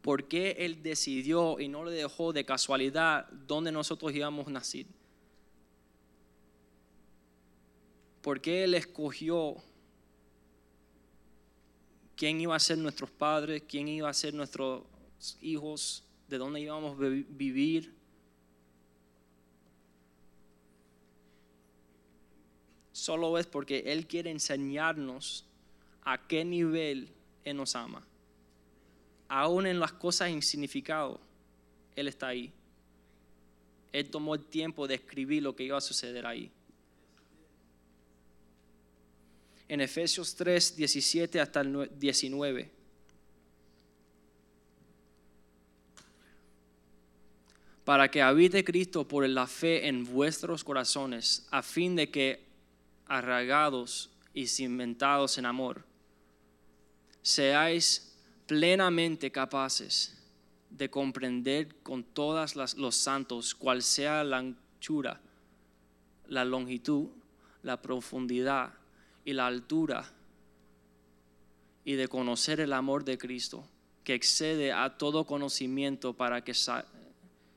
¿Por 0.03 0.27
qué 0.27 0.51
Él 0.59 0.83
decidió 0.83 1.59
y 1.59 1.67
no 1.69 1.83
le 1.83 1.91
dejó 1.91 2.33
de 2.33 2.45
casualidad 2.45 3.27
dónde 3.47 3.71
nosotros 3.71 4.13
íbamos 4.13 4.47
a 4.47 4.51
nacer? 4.51 4.85
¿Por 8.21 8.41
qué 8.41 8.65
Él 8.65 8.75
escogió 8.75 9.55
quién 12.15 12.39
iba 12.41 12.55
a 12.55 12.59
ser 12.59 12.77
nuestros 12.77 13.09
padres, 13.09 13.63
quién 13.67 13.87
iba 13.87 14.09
a 14.09 14.13
ser 14.13 14.33
nuestros 14.33 14.83
hijos, 15.41 16.03
de 16.27 16.37
dónde 16.37 16.61
íbamos 16.61 16.99
a 16.99 17.03
vivir. 17.03 17.93
Solo 22.91 23.37
es 23.37 23.47
porque 23.47 23.79
Él 23.87 24.07
quiere 24.07 24.31
enseñarnos 24.31 25.45
a 26.03 26.27
qué 26.27 26.45
nivel 26.45 27.09
Él 27.43 27.57
nos 27.57 27.75
ama. 27.75 28.05
Aún 29.27 29.65
en 29.65 29.79
las 29.79 29.93
cosas 29.93 30.29
insignificadas, 30.29 31.17
Él 31.95 32.07
está 32.07 32.27
ahí. 32.27 32.51
Él 33.91 34.09
tomó 34.09 34.35
el 34.35 34.45
tiempo 34.45 34.87
de 34.87 34.95
escribir 34.95 35.43
lo 35.43 35.55
que 35.55 35.63
iba 35.63 35.77
a 35.77 35.81
suceder 35.81 36.25
ahí. 36.25 36.51
En 39.73 39.81
Efesios 39.81 40.35
3, 40.35 40.75
17 40.75 41.41
hasta 41.41 41.61
el 41.61 41.89
19. 41.97 42.71
Para 47.83 48.11
que 48.11 48.21
habite 48.21 48.63
Cristo 48.63 49.07
por 49.07 49.27
la 49.27 49.47
fe 49.47 49.87
en 49.87 50.03
vuestros 50.03 50.63
corazones, 50.63 51.47
a 51.49 51.63
fin 51.63 51.95
de 51.95 52.11
que, 52.11 52.45
arraigados 53.07 54.11
y 54.31 54.45
cimentados 54.45 55.39
en 55.39 55.47
amor, 55.47 55.83
seáis 57.23 58.15
plenamente 58.45 59.31
capaces 59.31 60.15
de 60.69 60.91
comprender 60.91 61.81
con 61.81 62.03
todos 62.03 62.55
los 62.75 62.95
santos 62.95 63.55
cuál 63.55 63.81
sea 63.81 64.23
la 64.23 64.37
anchura, 64.37 65.19
la 66.27 66.45
longitud, 66.45 67.07
la 67.63 67.81
profundidad 67.81 68.82
y 69.25 69.33
la 69.33 69.47
altura 69.47 70.11
y 71.85 71.93
de 71.93 72.07
conocer 72.07 72.59
el 72.59 72.73
amor 72.73 73.03
de 73.03 73.17
Cristo, 73.17 73.67
que 74.03 74.13
excede 74.13 74.71
a 74.71 74.97
todo 74.97 75.25
conocimiento 75.25 76.13
para 76.13 76.43
que 76.43 76.53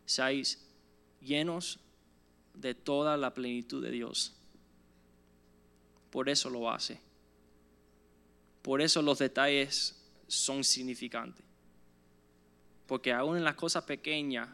seáis 0.04 0.66
llenos 1.20 1.78
de 2.54 2.74
toda 2.74 3.16
la 3.16 3.34
plenitud 3.34 3.82
de 3.82 3.90
Dios. 3.90 4.34
Por 6.10 6.28
eso 6.28 6.50
lo 6.50 6.70
hace. 6.70 6.98
Por 8.62 8.80
eso 8.80 9.02
los 9.02 9.18
detalles 9.18 10.02
son 10.26 10.64
significantes. 10.64 11.44
Porque 12.86 13.12
aún 13.12 13.36
en 13.36 13.44
las 13.44 13.54
cosas 13.54 13.84
pequeñas, 13.84 14.48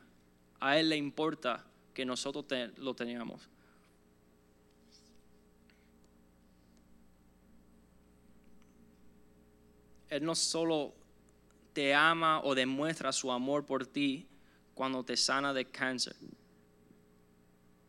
a 0.61 0.79
Él 0.79 0.89
le 0.89 0.97
importa 0.97 1.65
que 1.95 2.05
nosotros 2.05 2.45
lo 2.79 2.95
tengamos. 2.95 3.49
Él 10.13 10.27
no 10.27 10.35
solo 10.35 10.93
te 11.73 11.95
ama 11.95 12.43
o 12.43 12.55
demuestra 12.55 13.13
su 13.13 13.33
amor 13.33 13.65
por 13.65 13.87
ti 13.87 14.27
cuando 14.75 15.03
te 15.03 15.17
sana 15.17 15.55
de 15.55 15.65
cáncer. 15.65 16.15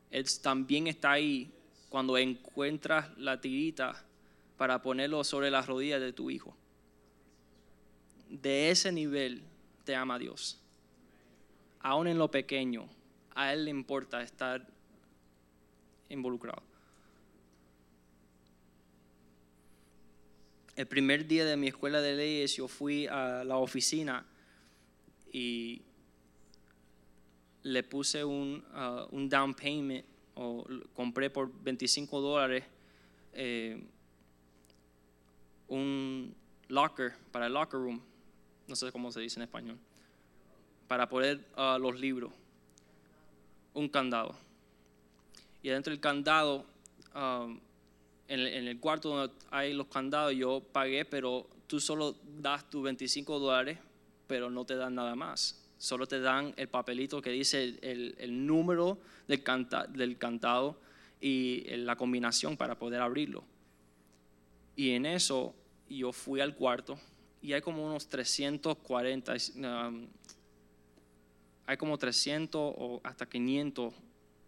Él 0.10 0.26
también 0.42 0.88
está 0.88 1.12
ahí 1.12 1.52
cuando 1.90 2.18
encuentras 2.18 3.10
la 3.18 3.42
tirita 3.42 4.06
para 4.56 4.82
ponerlo 4.82 5.26
sobre 5.26 5.52
las 5.52 5.68
rodillas 5.68 6.00
de 6.00 6.14
tu 6.14 6.32
hijo. 6.32 6.56
De 8.30 8.70
ese 8.70 8.94
nivel 8.94 9.44
te 9.84 9.94
ama 9.94 10.18
Dios. 10.18 10.62
Aún 11.82 12.08
en 12.08 12.18
lo 12.18 12.32
pequeño, 12.32 12.88
a 13.36 13.52
Él 13.52 13.66
le 13.66 13.72
importa 13.72 14.22
estar 14.22 14.66
involucrado. 16.08 16.73
El 20.76 20.88
primer 20.88 21.28
día 21.28 21.46
de 21.46 21.56
mi 21.56 21.68
escuela 21.68 22.02
de 22.02 22.16
leyes 22.16 22.56
yo 22.56 22.68
fui 22.68 23.06
a 23.06 23.44
la 23.44 23.58
oficina 23.58 24.26
y 25.32 25.84
le 27.62 27.84
puse 27.84 28.24
un, 28.24 28.64
uh, 28.74 29.16
un 29.16 29.30
down 29.30 29.54
payment 29.54 30.06
o 30.36 30.66
compré 30.96 31.30
por 31.30 31.52
25 31.64 32.22
dólares 32.22 32.64
eh, 33.34 33.84
un 35.68 36.36
locker 36.70 37.14
para 37.32 37.48
el 37.48 37.54
locker 37.54 37.80
room, 37.80 38.02
no 38.68 38.76
sé 38.76 38.92
cómo 38.92 39.12
se 39.12 39.20
dice 39.20 39.40
en 39.40 39.44
español, 39.44 39.78
para 40.88 41.08
poner 41.08 41.40
uh, 41.58 41.78
los 41.80 42.00
libros, 42.00 42.32
un 43.74 43.90
candado. 43.90 44.36
Y 45.62 45.70
adentro 45.70 45.92
del 45.92 46.00
candado, 46.00 46.66
um, 47.16 47.60
en, 48.34 48.68
el- 48.68 48.80
cuarto 48.80 49.10
donde 49.10 49.34
hay 49.52 49.74
los 49.74 49.88
candados, 49.88 50.34
yo 50.34 50.62
pagué, 50.72 51.06
pero 51.06 51.48
tú 51.68 51.80
solo 51.80 52.16
das 52.42 52.70
tus 52.70 52.84
25 52.84 53.40
dólares, 53.40 53.78
pero 54.28 54.50
no 54.50 54.66
te 54.66 54.76
dan 54.76 54.96
nada 54.96 55.16
más. 55.16 55.60
Solo 55.78 56.08
te 56.08 56.20
dan 56.20 56.54
el 56.58 56.68
papelito 56.70 57.22
que 57.22 57.30
dice 57.32 57.78
el, 57.82 58.16
número 58.46 58.98
del, 59.28 59.44
canta- 59.44 59.88
cantado 60.18 60.80
y 61.20 61.64
la 61.78 61.96
combinación 61.96 62.58
para 62.58 62.78
poder 62.78 63.02
abrirlo. 63.02 63.44
Y 64.76 64.92
en 64.92 65.06
eso 65.06 65.54
yo 65.90 66.12
fui 66.12 66.42
al 66.42 66.56
cuarto 66.56 66.98
y 67.42 67.54
hay 67.54 67.62
como 67.62 67.86
unos 67.86 68.08
340, 68.08 69.34
um, 69.58 70.08
hay 71.66 71.78
como 71.78 71.98
300 71.98 72.74
o 72.78 73.02
hasta 73.04 73.26
500 73.28 73.94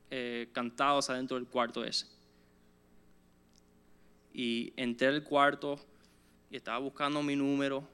eh, 0.10 0.50
cantados 0.54 1.10
adentro 1.10 1.38
del 1.38 1.48
cuarto 1.48 1.84
ese. 1.84 2.15
Y 4.38 4.74
entré 4.76 5.08
al 5.08 5.24
cuarto 5.24 5.80
y 6.52 6.58
estaba 6.58 6.78
buscando 6.80 7.24
mi 7.24 7.38
número 7.38 7.88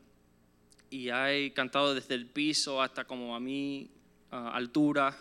y 0.90 1.10
hay 1.10 1.52
cantado 1.52 1.94
desde 1.94 2.16
el 2.16 2.26
piso 2.26 2.82
hasta 2.82 3.06
como 3.06 3.36
a 3.36 3.40
mi 3.40 3.92
altura, 4.32 5.16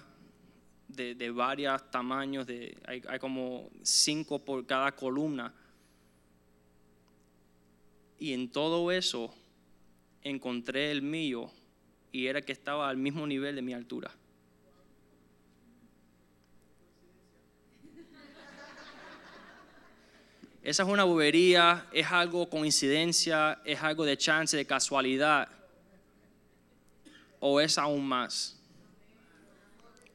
de, 0.88 1.14
de 1.14 1.30
varios 1.30 1.90
tamaños, 1.90 2.46
de, 2.46 2.76
hay 2.86 3.18
como 3.18 3.68
cinco 3.82 4.38
por 4.38 4.64
cada 4.64 4.92
columna. 4.96 5.52
Y 8.18 8.32
en 8.32 8.50
todo 8.50 8.90
eso 8.90 9.34
encontré 10.22 10.90
el 10.90 11.02
mío 11.02 11.50
y 12.12 12.26
era 12.26 12.40
que 12.40 12.52
estaba 12.52 12.88
al 12.88 12.96
mismo 12.96 13.26
nivel 13.26 13.54
de 13.56 13.62
mi 13.62 13.74
altura. 13.74 14.10
Esa 20.70 20.84
es 20.84 20.88
una 20.88 21.02
bobería, 21.02 21.88
es 21.90 22.06
algo 22.12 22.48
coincidencia, 22.48 23.60
es 23.64 23.82
algo 23.82 24.04
de 24.04 24.16
chance, 24.16 24.56
de 24.56 24.64
casualidad. 24.64 25.48
O 27.40 27.60
es 27.60 27.76
aún 27.76 28.06
más. 28.06 28.56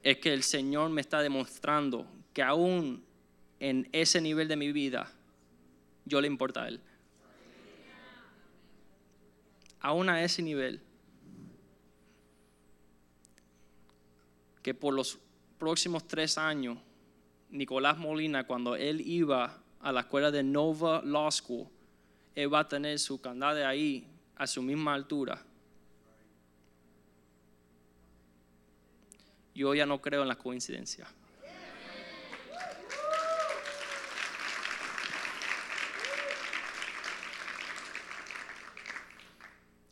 Es 0.01 0.17
que 0.19 0.31
el 0.31 0.43
Señor 0.43 0.91
me 0.91 1.01
está 1.01 1.21
demostrando 1.21 2.07
que 2.31 2.41
aún 2.41 3.03
en 3.59 3.89
ese 3.91 4.21
nivel 4.21 4.47
de 4.47 4.55
mi 4.55 4.71
vida, 4.71 5.11
yo 6.05 6.21
le 6.21 6.27
importa 6.27 6.63
a 6.63 6.67
Él. 6.69 6.79
Aún 9.81 10.07
a 10.07 10.23
ese 10.23 10.41
nivel. 10.41 10.81
Que 14.63 14.73
por 14.73 14.93
los 14.93 15.19
próximos 15.59 16.07
tres 16.07 16.37
años, 16.37 16.77
Nicolás 17.49 17.97
Molina, 17.97 18.47
cuando 18.47 18.77
él 18.77 19.01
iba 19.01 19.64
a 19.85 19.91
la 19.91 19.99
escuela 19.99 20.31
de 20.31 20.41
Nova 20.41 21.03
Law 21.05 21.31
School, 21.31 21.67
él 22.33 22.51
va 22.51 22.61
a 22.61 22.67
tener 22.67 22.97
su 22.97 23.21
candado 23.21 23.67
ahí 23.67 24.07
a 24.35 24.47
su 24.47 24.63
misma 24.63 24.95
altura. 24.95 25.39
Yo 29.53 29.75
ya 29.75 29.85
no 29.85 30.01
creo 30.01 30.23
en 30.23 30.27
las 30.27 30.37
coincidencias. 30.37 31.07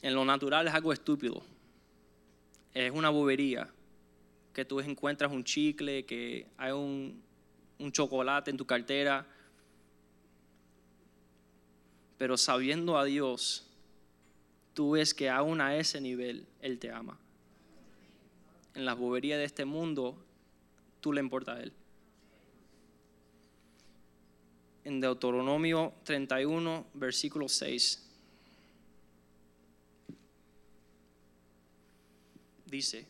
En 0.01 0.15
lo 0.15 0.25
natural 0.25 0.67
es 0.67 0.73
algo 0.73 0.91
estúpido. 0.91 1.43
Es 2.73 2.91
una 2.91 3.11
bobería. 3.11 3.69
Que 4.53 4.65
tú 4.65 4.79
encuentras 4.79 5.31
un 5.31 5.43
chicle, 5.43 6.03
que 6.03 6.47
hay 6.57 6.71
un, 6.71 7.21
un 7.77 7.91
chocolate 7.91 8.49
en 8.49 8.57
tu 8.57 8.65
cartera. 8.65 9.27
Pero 12.23 12.37
sabiendo 12.37 12.97
a 12.97 13.03
Dios, 13.03 13.65
tú 14.73 14.91
ves 14.91 15.13
que 15.13 15.29
aún 15.29 15.59
a 15.59 15.75
ese 15.75 15.99
nivel 15.99 16.47
Él 16.61 16.79
te 16.79 16.89
ama. 16.89 17.19
En 18.75 18.85
las 18.85 18.97
boberías 18.97 19.39
de 19.39 19.43
este 19.43 19.65
mundo, 19.65 20.15
tú 21.01 21.11
le 21.11 21.19
importa 21.19 21.55
a 21.55 21.61
Él. 21.61 21.73
En 24.85 25.01
Deuteronomio 25.01 25.95
31, 26.05 26.85
versículo 26.93 27.49
6. 27.49 28.09
Dice, 32.67 33.05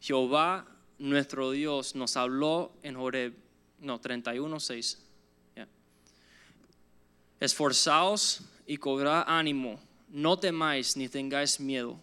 Jehová 0.00 0.68
nuestro 1.00 1.50
Dios 1.50 1.96
nos 1.96 2.16
habló 2.16 2.70
en 2.84 2.94
Horeb, 2.94 3.34
no, 3.80 4.00
31, 4.00 4.60
6. 4.60 5.09
Esforzaos 7.40 8.42
y 8.66 8.76
cobrad 8.76 9.24
ánimo, 9.26 9.80
no 10.08 10.38
temáis 10.38 10.96
ni 10.96 11.08
tengáis 11.08 11.58
miedo 11.58 11.98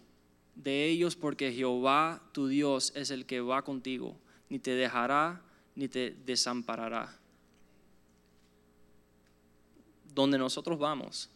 de 0.56 0.86
ellos, 0.86 1.14
porque 1.14 1.52
Jehová 1.52 2.20
tu 2.32 2.48
Dios 2.48 2.92
es 2.96 3.10
el 3.10 3.24
que 3.24 3.40
va 3.40 3.62
contigo, 3.62 4.18
ni 4.48 4.58
te 4.58 4.72
dejará 4.72 5.40
ni 5.76 5.86
te 5.86 6.10
desamparará. 6.26 7.16
Donde 10.12 10.36
nosotros 10.36 10.76
vamos, 10.76 11.30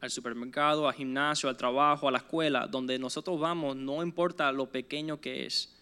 al 0.00 0.10
supermercado, 0.10 0.88
al 0.88 0.94
gimnasio, 0.94 1.48
al 1.48 1.56
trabajo, 1.56 2.08
a 2.08 2.10
la 2.10 2.18
escuela, 2.18 2.66
donde 2.66 2.98
nosotros 2.98 3.38
vamos, 3.38 3.76
no 3.76 4.02
importa 4.02 4.50
lo 4.50 4.66
pequeño 4.66 5.20
que 5.20 5.46
es, 5.46 5.72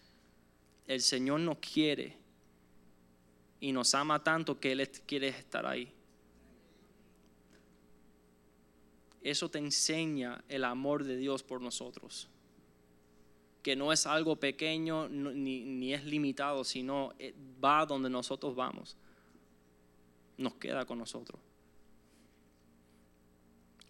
el 0.87 1.01
Señor 1.01 1.41
nos 1.41 1.57
quiere 1.59 2.19
y 3.59 3.73
nos 3.73 3.95
ama 3.95 4.23
tanto 4.23 4.61
que 4.61 4.73
Él 4.73 4.87
quiere 5.07 5.29
estar 5.29 5.65
ahí. 5.65 5.91
Eso 9.23 9.49
te 9.49 9.59
enseña 9.59 10.43
el 10.49 10.65
amor 10.65 11.05
de 11.05 11.17
Dios 11.17 11.43
por 11.43 11.61
nosotros. 11.61 12.29
Que 13.63 13.77
no 13.77 13.93
es 13.93 14.07
algo 14.07 14.37
pequeño 14.37 15.09
ni, 15.09 15.65
ni 15.65 15.95
es 15.95 16.05
limitado, 16.05 16.65
sino 16.65 17.13
eh, 17.19 17.35
va 17.63 17.87
donde 17.87 18.11
nosotros 18.11 18.57
vamos. 18.57 18.97
Nos 20.37 20.55
queda 20.55 20.85
con 20.85 20.99
nosotros. 20.99 21.41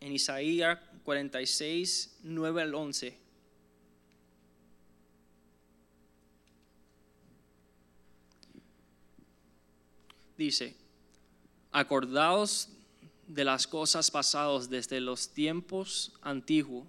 En 0.01 0.12
Isaías 0.12 0.78
46, 1.05 2.18
9 2.24 2.62
al 2.62 2.74
11. 2.74 3.22
Dice, 10.37 10.74
acordaos 11.70 12.68
de 13.27 13.45
las 13.45 13.66
cosas 13.66 14.11
pasadas 14.11 14.68
desde 14.68 15.01
los 15.01 15.33
tiempos 15.33 16.12
antiguos, 16.23 16.87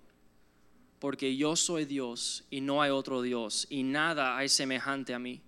porque 0.99 1.35
yo 1.35 1.55
soy 1.55 1.85
Dios 1.85 2.45
y 2.49 2.61
no 2.61 2.81
hay 2.81 2.91
otro 2.91 3.21
Dios, 3.21 3.67
y 3.69 3.83
nada 3.83 4.37
hay 4.37 4.49
semejante 4.49 5.13
a 5.13 5.19
mí, 5.19 5.41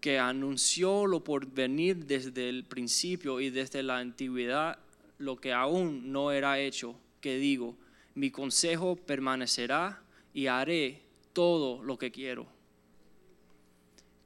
que 0.00 0.18
anunció 0.18 1.06
lo 1.06 1.24
por 1.24 1.46
venir 1.46 2.04
desde 2.04 2.48
el 2.48 2.64
principio 2.64 3.40
y 3.40 3.50
desde 3.50 3.82
la 3.82 3.98
antigüedad 3.98 4.78
lo 5.18 5.36
que 5.36 5.52
aún 5.52 6.12
no 6.12 6.30
era 6.30 6.58
hecho, 6.58 6.94
que 7.20 7.36
digo, 7.36 7.76
mi 8.14 8.30
consejo 8.30 8.96
permanecerá 8.96 10.02
y 10.34 10.46
haré 10.46 11.02
todo 11.32 11.82
lo 11.82 11.98
que 11.98 12.10
quiero. 12.10 12.46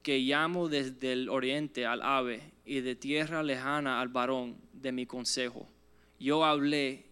Que 0.02 0.18
llamo 0.18 0.68
desde 0.68 1.12
el 1.12 1.28
oriente 1.28 1.86
al 1.86 2.02
ave 2.02 2.52
y 2.68 2.80
de 2.80 2.94
tierra 2.94 3.42
lejana 3.42 4.00
al 4.00 4.08
varón 4.08 4.56
de 4.72 4.92
mi 4.92 5.06
consejo. 5.06 5.66
Yo 6.20 6.44
hablé 6.44 7.06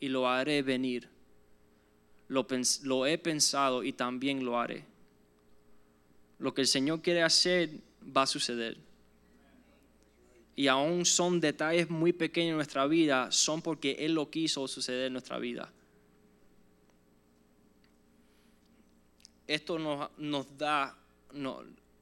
y 0.00 0.08
lo 0.08 0.28
haré 0.28 0.62
venir. 0.62 1.08
Lo, 2.28 3.06
he 3.06 3.18
pensado 3.18 3.82
y 3.84 3.92
también 3.92 4.44
lo 4.44 4.58
haré. 4.58 4.84
Lo 6.38 6.52
que 6.52 6.62
el 6.62 6.66
Señor 6.66 7.00
quiere 7.00 7.22
hacer 7.22 7.70
va 8.04 8.22
a 8.22 8.26
suceder. 8.26 8.76
Y 10.56 10.66
aún 10.66 11.04
son 11.04 11.40
detalles 11.40 11.88
muy 11.88 12.12
pequeños 12.12 12.50
en 12.50 12.56
nuestra 12.56 12.86
vida, 12.86 13.30
son 13.30 13.62
porque 13.62 13.96
Él 14.00 14.14
lo 14.14 14.30
quiso 14.30 14.66
suceder 14.68 15.06
en 15.06 15.12
nuestra 15.12 15.38
vida. 15.38 15.72
esto 19.46 19.78
nos, 19.78 20.58
da 20.58 20.96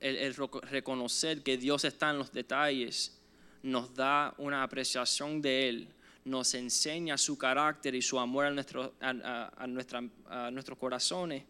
el, 0.02 0.34
reconocer 0.34 1.42
que 1.42 1.56
Dios 1.56 1.84
está 1.84 2.10
en 2.10 2.18
los 2.18 2.32
detalles, 2.32 3.18
nos 3.62 3.94
da 3.94 4.34
una 4.38 4.62
apreciación 4.62 5.40
de 5.40 5.68
Él, 5.68 5.88
nos 6.24 6.54
enseña 6.54 7.16
su 7.16 7.38
carácter 7.38 7.94
y 7.94 8.02
su 8.02 8.18
amor 8.18 8.46
a, 8.46 8.50
nuestro, 8.50 8.94
a, 9.00 10.50
nuestros 10.50 10.78
corazones 10.78 11.44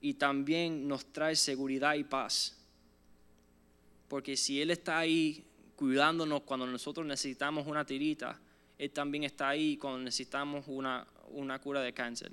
y 0.00 0.14
también 0.14 0.88
nos 0.88 1.12
trae 1.12 1.36
seguridad 1.36 1.94
y 1.94 2.04
paz. 2.04 2.56
Porque 4.08 4.36
si 4.36 4.60
Él 4.60 4.70
está 4.70 4.98
ahí 4.98 5.44
cuidándonos 5.76 6.42
cuando 6.42 6.66
nosotros 6.66 7.06
necesitamos 7.06 7.66
una 7.66 7.84
tirita, 7.84 8.40
Él 8.78 8.90
también 8.90 9.24
está 9.24 9.50
ahí 9.50 9.76
cuando 9.76 10.00
necesitamos 10.00 10.64
una, 10.66 11.06
una 11.28 11.58
cura 11.58 11.82
de 11.82 11.92
cáncer. 11.92 12.32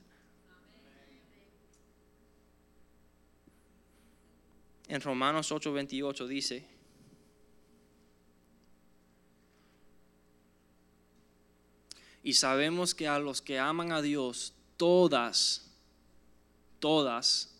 En 4.87 5.01
Romanos 5.01 5.51
8:28 5.51 6.27
dice, 6.27 6.67
y 12.23 12.33
sabemos 12.33 12.93
que 12.93 13.07
a 13.07 13.19
los 13.19 13.41
que 13.41 13.59
aman 13.59 13.91
a 13.91 14.01
Dios, 14.01 14.53
todas, 14.75 15.71
todas 16.79 17.55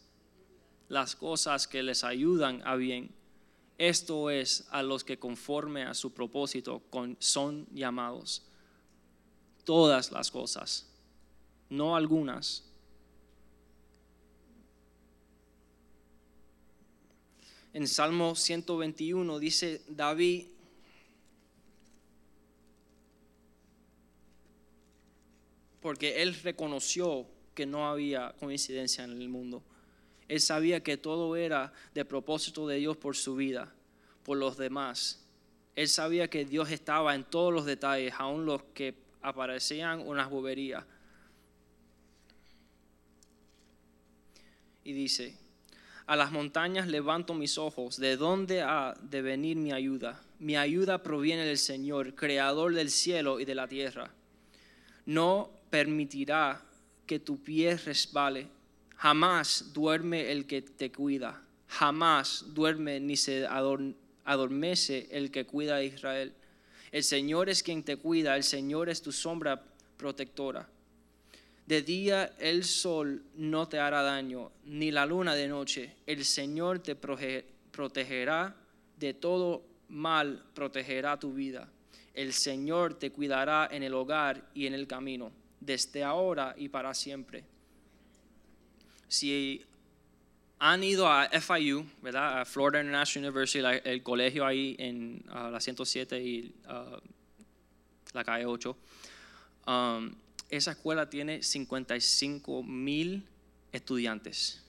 las 0.89 1.15
cosas 1.15 1.67
que 1.67 1.83
les 1.83 2.03
ayudan 2.03 2.61
a 2.65 2.75
bien, 2.75 3.13
esto 3.77 4.29
es 4.29 4.67
a 4.71 4.81
los 4.81 5.03
que 5.03 5.19
conforme 5.19 5.83
a 5.83 5.93
su 5.93 6.13
propósito 6.13 6.81
son 7.19 7.67
llamados. 7.73 8.43
Todas 9.63 10.11
las 10.11 10.31
cosas, 10.31 10.89
no 11.69 11.95
algunas 11.95 12.66
en 17.77 17.87
Salmo 17.87 18.33
121 18.33 19.37
dice 19.37 19.83
David, 19.87 20.47
porque 25.79 26.23
él 26.23 26.33
reconoció 26.41 27.27
que 27.53 27.67
no 27.67 27.87
había 27.87 28.33
coincidencia 28.39 29.03
en 29.03 29.21
el 29.21 29.29
mundo. 29.29 29.61
Él 30.27 30.41
sabía 30.41 30.81
que 30.81 30.97
todo 30.97 31.35
era 31.35 31.71
de 31.93 32.03
propósito 32.03 32.67
de 32.67 32.77
Dios 32.77 32.97
por 32.97 33.15
su 33.15 33.35
vida, 33.35 33.71
por 34.23 34.39
los 34.39 34.57
demás. 34.57 35.23
Él 35.75 35.87
sabía 35.87 36.31
que 36.31 36.45
Dios 36.45 36.71
estaba 36.71 37.13
en 37.13 37.25
todos 37.25 37.53
los 37.53 37.65
detalles, 37.65 38.11
aun 38.17 38.47
los 38.47 38.63
que 38.73 38.95
aparecían 39.21 39.99
unas 39.99 40.31
boberías. 40.31 40.83
Y 44.83 44.93
dice, 44.93 45.37
a 46.07 46.15
las 46.15 46.31
montañas 46.31 46.87
levanto 46.87 47.33
mis 47.33 47.57
ojos. 47.57 47.97
¿De 47.97 48.15
dónde 48.15 48.61
ha 48.61 48.95
de 49.01 49.21
venir 49.21 49.57
mi 49.57 49.73
ayuda? 49.73 50.21
Mi 50.39 50.55
ayuda 50.55 51.03
proviene 51.03 51.45
del 51.45 51.57
Señor, 51.57 52.15
creador 52.15 52.73
del 52.73 52.89
cielo 52.89 53.39
y 53.41 53.45
de 53.45 53.55
la 53.55 53.67
tierra. 53.67 54.09
No 55.05 55.49
permitirá 55.69 56.61
que 57.05 57.19
tu 57.19 57.37
pie 57.37 57.75
resbale. 57.77 58.47
Jamás 58.95 59.73
duerme 59.73 60.31
el 60.31 60.47
que 60.47 60.61
te 60.61 60.91
cuida. 60.91 61.41
Jamás 61.67 62.45
duerme 62.53 63.01
ni 63.01 63.17
se 63.17 63.45
adormece 63.45 65.09
el 65.11 65.29
que 65.29 65.45
cuida 65.45 65.75
a 65.75 65.83
Israel. 65.83 66.33
El 66.91 67.03
Señor 67.03 67.49
es 67.49 67.63
quien 67.63 67.83
te 67.83 67.97
cuida, 67.97 68.37
el 68.37 68.43
Señor 68.43 68.87
es 68.87 69.01
tu 69.01 69.11
sombra 69.11 69.61
protectora. 69.97 70.69
De 71.67 71.81
día 71.81 72.33
el 72.39 72.63
sol 72.63 73.21
no 73.35 73.67
te 73.67 73.77
hará 73.77 74.01
daño, 74.01 74.51
ni 74.63 74.89
la 74.89 75.05
luna 75.05 75.35
de 75.35 75.49
noche. 75.49 75.97
El 76.05 76.23
Señor 76.23 76.79
te 76.79 76.95
protegerá 76.95 78.55
de 78.97 79.13
todo 79.13 79.63
mal, 79.89 80.45
protegerá 80.53 81.19
tu 81.19 81.33
vida. 81.33 81.69
El 82.13 82.31
Señor 82.31 82.93
te 82.93 83.11
cuidará 83.11 83.67
en 83.69 83.83
el 83.83 83.93
hogar 83.93 84.49
y 84.53 84.65
en 84.65 84.73
el 84.73 84.87
camino, 84.87 85.33
desde 85.59 86.05
ahora 86.05 86.55
y 86.57 86.69
para 86.69 86.93
siempre. 86.93 87.43
Si 89.09 89.61
han 90.59 90.83
ido 90.85 91.05
a 91.07 91.27
FIU, 91.27 91.85
¿verdad? 92.01 92.41
a 92.41 92.45
Florida 92.45 92.79
International 92.79 93.29
University, 93.29 93.65
el 93.83 94.01
colegio 94.03 94.45
ahí 94.45 94.77
en 94.79 95.21
la 95.27 95.59
107 95.59 96.23
y 96.23 96.55
la 98.13 98.23
calle 98.23 98.45
8, 98.45 98.77
esa 100.49 100.71
escuela 100.71 101.09
tiene 101.09 101.43
55 101.43 102.63
mil 102.63 103.27
estudiantes. 103.71 104.63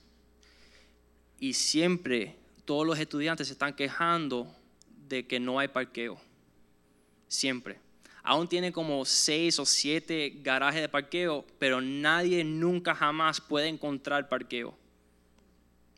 Y 1.39 1.55
siempre 1.55 2.37
todos 2.65 2.87
los 2.87 2.99
estudiantes 2.99 3.47
se 3.47 3.53
están 3.53 3.75
quejando 3.75 4.53
de 5.09 5.27
que 5.27 5.39
no 5.39 5.59
hay 5.59 5.69
parqueo. 5.69 6.21
Siempre. 7.29 7.79
Aún 8.23 8.49
tiene 8.49 8.73
como 8.73 9.05
seis 9.05 9.59
o 9.59 9.65
siete 9.65 10.35
garajes 10.43 10.83
de 10.83 10.89
parqueo, 10.89 11.47
pero 11.59 11.81
nadie 11.81 12.45
nunca 12.45 12.95
jamás 12.95 13.41
puede 13.41 13.69
encontrar 13.69 14.29
parqueo. 14.29 14.77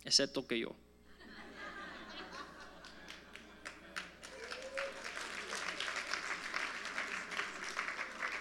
Excepto 0.05 0.47
que 0.47 0.61
yo. 0.61 0.77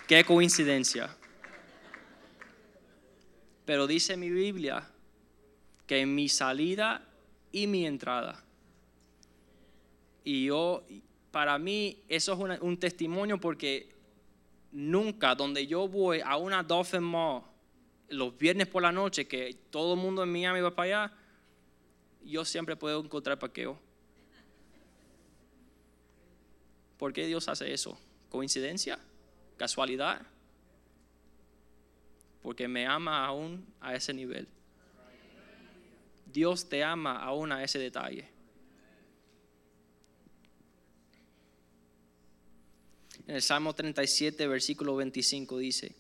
Qué 0.08 0.24
coincidencia. 0.24 1.16
Pero 3.70 3.86
dice 3.86 4.18
mi 4.18 4.32
Biblia 4.32 4.84
que 5.86 6.00
en 6.00 6.16
mi 6.16 6.28
salida 6.28 7.08
y 7.52 7.68
mi 7.68 7.86
entrada. 7.86 8.44
Y 10.24 10.46
yo, 10.46 10.84
para 11.30 11.60
mí, 11.60 12.02
eso 12.08 12.34
es 12.34 12.60
un 12.62 12.78
testimonio 12.78 13.40
porque 13.40 13.94
nunca, 14.72 15.36
donde 15.36 15.68
yo 15.68 15.88
voy 15.88 16.20
a 16.20 16.36
una 16.38 16.64
Dolphin 16.64 17.04
Mall, 17.04 17.44
los 18.08 18.36
viernes 18.36 18.66
por 18.66 18.82
la 18.82 18.92
noche, 18.92 19.28
que 19.28 19.56
todo 19.70 19.94
el 19.94 20.00
mundo 20.00 20.24
en 20.24 20.32
Miami 20.32 20.62
va 20.62 20.76
para 20.76 21.04
allá, 21.04 21.14
yo 22.26 22.46
siempre 22.46 22.76
puedo 22.76 23.04
encontrar 23.04 23.38
parqueo. 23.38 23.80
¿Por 26.98 27.14
qué 27.14 27.28
Dios 27.28 27.48
hace 27.48 27.72
eso? 27.72 28.00
¿Coincidencia? 28.30 28.98
¿Casualidad? 29.58 30.26
Porque 32.42 32.68
me 32.68 32.86
ama 32.86 33.26
aún 33.26 33.66
a 33.80 33.96
ese 33.96 34.14
nivel. 34.14 34.48
Dios 36.26 36.70
te 36.70 36.84
ama 36.84 37.18
aún 37.24 37.52
a 37.52 37.64
ese 37.64 37.80
detalle. 37.80 38.30
En 43.28 43.36
el 43.36 43.42
Salmo 43.42 43.74
37, 43.74 44.48
versículo 44.48 44.96
25 44.96 45.58
dice, 45.58 45.96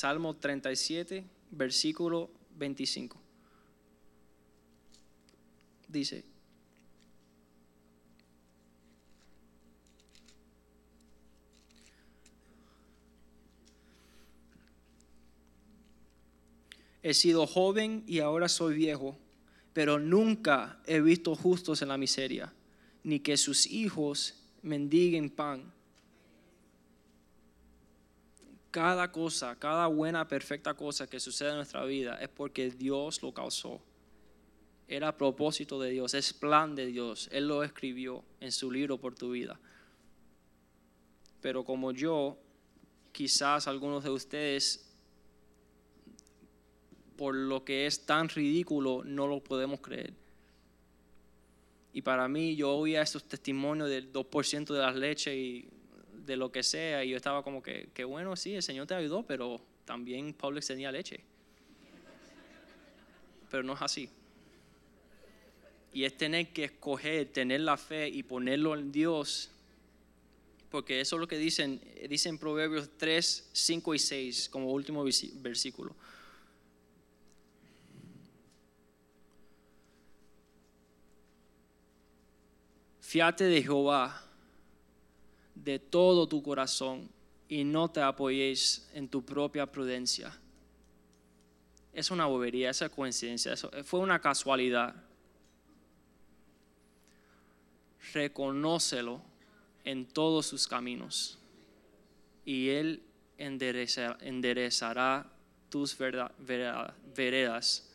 Salmo 0.00 0.34
37, 0.34 1.26
versículo 1.50 2.30
25. 2.56 3.19
Dice, 5.90 6.24
he 17.02 17.14
sido 17.14 17.46
joven 17.46 18.04
y 18.06 18.20
ahora 18.20 18.48
soy 18.48 18.74
viejo, 18.74 19.16
pero 19.72 19.98
nunca 19.98 20.78
he 20.86 21.00
visto 21.00 21.34
justos 21.34 21.82
en 21.82 21.88
la 21.88 21.96
miseria, 21.96 22.52
ni 23.02 23.20
que 23.20 23.36
sus 23.36 23.66
hijos 23.66 24.34
mendiguen 24.62 25.30
pan. 25.30 25.72
Cada 28.70 29.10
cosa, 29.10 29.56
cada 29.56 29.86
buena, 29.88 30.28
perfecta 30.28 30.74
cosa 30.74 31.08
que 31.08 31.18
sucede 31.18 31.50
en 31.50 31.56
nuestra 31.56 31.84
vida 31.84 32.16
es 32.20 32.28
porque 32.28 32.70
Dios 32.70 33.22
lo 33.22 33.32
causó. 33.34 33.80
Era 34.90 35.16
propósito 35.16 35.80
de 35.80 35.90
Dios, 35.90 36.14
es 36.14 36.32
plan 36.32 36.74
de 36.74 36.86
Dios. 36.86 37.28
Él 37.30 37.46
lo 37.46 37.62
escribió 37.62 38.24
en 38.40 38.50
su 38.50 38.72
libro 38.72 38.98
por 38.98 39.14
tu 39.14 39.30
vida. 39.30 39.60
Pero 41.40 41.62
como 41.62 41.92
yo, 41.92 42.36
quizás 43.12 43.68
algunos 43.68 44.02
de 44.02 44.10
ustedes 44.10 44.84
por 47.16 47.36
lo 47.36 47.64
que 47.64 47.86
es 47.86 48.04
tan 48.04 48.28
ridículo, 48.28 49.04
no 49.04 49.28
lo 49.28 49.44
podemos 49.44 49.80
creer. 49.80 50.12
Y 51.92 52.02
para 52.02 52.26
mí, 52.26 52.56
yo 52.56 52.72
oía 52.72 53.02
estos 53.02 53.22
testimonios 53.28 53.88
del 53.88 54.12
2% 54.12 54.74
de 54.74 54.80
las 54.80 54.96
leches 54.96 55.34
y 55.34 55.68
de 56.26 56.36
lo 56.36 56.50
que 56.50 56.64
sea, 56.64 57.04
y 57.04 57.10
yo 57.10 57.16
estaba 57.16 57.44
como 57.44 57.62
que, 57.62 57.90
qué 57.94 58.02
bueno, 58.02 58.34
sí, 58.34 58.56
el 58.56 58.62
Señor 58.64 58.88
te 58.88 58.94
ayudó, 58.94 59.22
pero 59.24 59.60
también 59.84 60.34
Publix 60.34 60.66
tenía 60.66 60.90
leche. 60.90 61.20
Pero 63.50 63.62
no 63.62 63.74
es 63.74 63.82
así. 63.82 64.10
Y 65.92 66.04
es 66.04 66.16
tener 66.16 66.52
que 66.52 66.64
escoger, 66.64 67.32
tener 67.32 67.62
la 67.62 67.76
fe 67.76 68.08
y 68.08 68.22
ponerlo 68.22 68.74
en 68.76 68.92
Dios, 68.92 69.50
porque 70.70 71.00
eso 71.00 71.16
es 71.16 71.20
lo 71.20 71.26
que 71.26 71.36
dicen, 71.36 71.80
dicen 72.08 72.38
Proverbios 72.38 72.88
3, 72.96 73.50
5 73.52 73.94
y 73.94 73.98
6 73.98 74.48
como 74.48 74.70
último 74.70 75.04
versículo. 75.34 75.94
Fiate 83.00 83.44
de 83.44 83.60
Jehová 83.60 84.24
de 85.56 85.80
todo 85.80 86.28
tu 86.28 86.40
corazón 86.44 87.08
y 87.48 87.64
no 87.64 87.90
te 87.90 88.00
apoyéis 88.00 88.88
en 88.94 89.08
tu 89.08 89.24
propia 89.24 89.66
prudencia. 89.66 90.32
Es 91.92 92.12
una 92.12 92.26
bobería, 92.26 92.70
esa 92.70 92.88
coincidencia, 92.88 93.52
eso 93.52 93.68
fue 93.82 93.98
una 93.98 94.20
casualidad. 94.20 94.94
Reconócelo 98.12 99.22
en 99.84 100.06
todos 100.06 100.46
sus 100.46 100.66
caminos 100.66 101.38
y 102.44 102.70
Él 102.70 103.02
enderezará 103.38 105.30
tus 105.68 105.96
veredas 105.98 107.90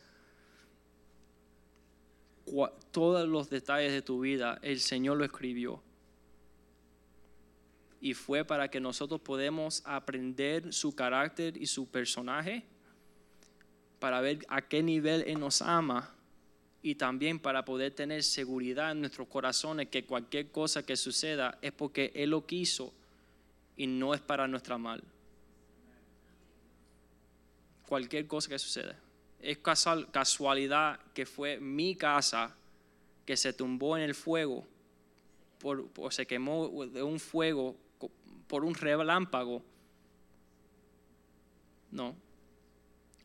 todos 2.91 3.27
los 3.27 3.49
detalles 3.49 3.91
de 3.91 4.01
tu 4.01 4.21
vida, 4.21 4.59
el 4.61 4.79
Señor 4.79 5.17
lo 5.17 5.25
escribió. 5.25 5.81
Y 7.99 8.13
fue 8.13 8.45
para 8.45 8.69
que 8.69 8.79
nosotros 8.79 9.19
podamos 9.21 9.81
aprender 9.85 10.71
su 10.71 10.95
carácter 10.95 11.57
y 11.57 11.65
su 11.65 11.89
personaje, 11.89 12.63
para 13.99 14.21
ver 14.21 14.45
a 14.47 14.61
qué 14.61 14.83
nivel 14.83 15.23
Él 15.25 15.39
nos 15.39 15.61
ama 15.61 16.14
y 16.85 16.93
también 16.93 17.39
para 17.39 17.65
poder 17.65 17.95
tener 17.95 18.23
seguridad 18.23 18.91
en 18.91 18.99
nuestros 18.99 19.27
corazones 19.27 19.87
que 19.87 20.05
cualquier 20.05 20.51
cosa 20.51 20.85
que 20.85 20.95
suceda 20.95 21.57
es 21.63 21.71
porque 21.71 22.11
Él 22.13 22.29
lo 22.29 22.45
quiso 22.45 22.93
y 23.75 23.87
no 23.87 24.13
es 24.13 24.21
para 24.21 24.47
nuestra 24.47 24.77
mal. 24.77 25.03
Cualquier 27.87 28.27
cosa 28.27 28.49
que 28.49 28.59
suceda 28.59 28.95
es 29.41 29.57
casualidad 30.11 30.99
que 31.15 31.25
fue 31.25 31.59
mi 31.59 31.95
casa 31.95 32.55
que 33.25 33.35
se 33.35 33.51
tumbó 33.51 33.97
en 33.97 34.03
el 34.03 34.13
fuego, 34.13 34.63
por, 35.57 35.89
o 35.97 36.11
se 36.11 36.27
quemó 36.27 36.85
de 36.85 37.01
un 37.01 37.19
fuego 37.19 37.75
por 38.45 38.63
un 38.63 38.75
relámpago. 38.75 39.63
No. 41.89 42.15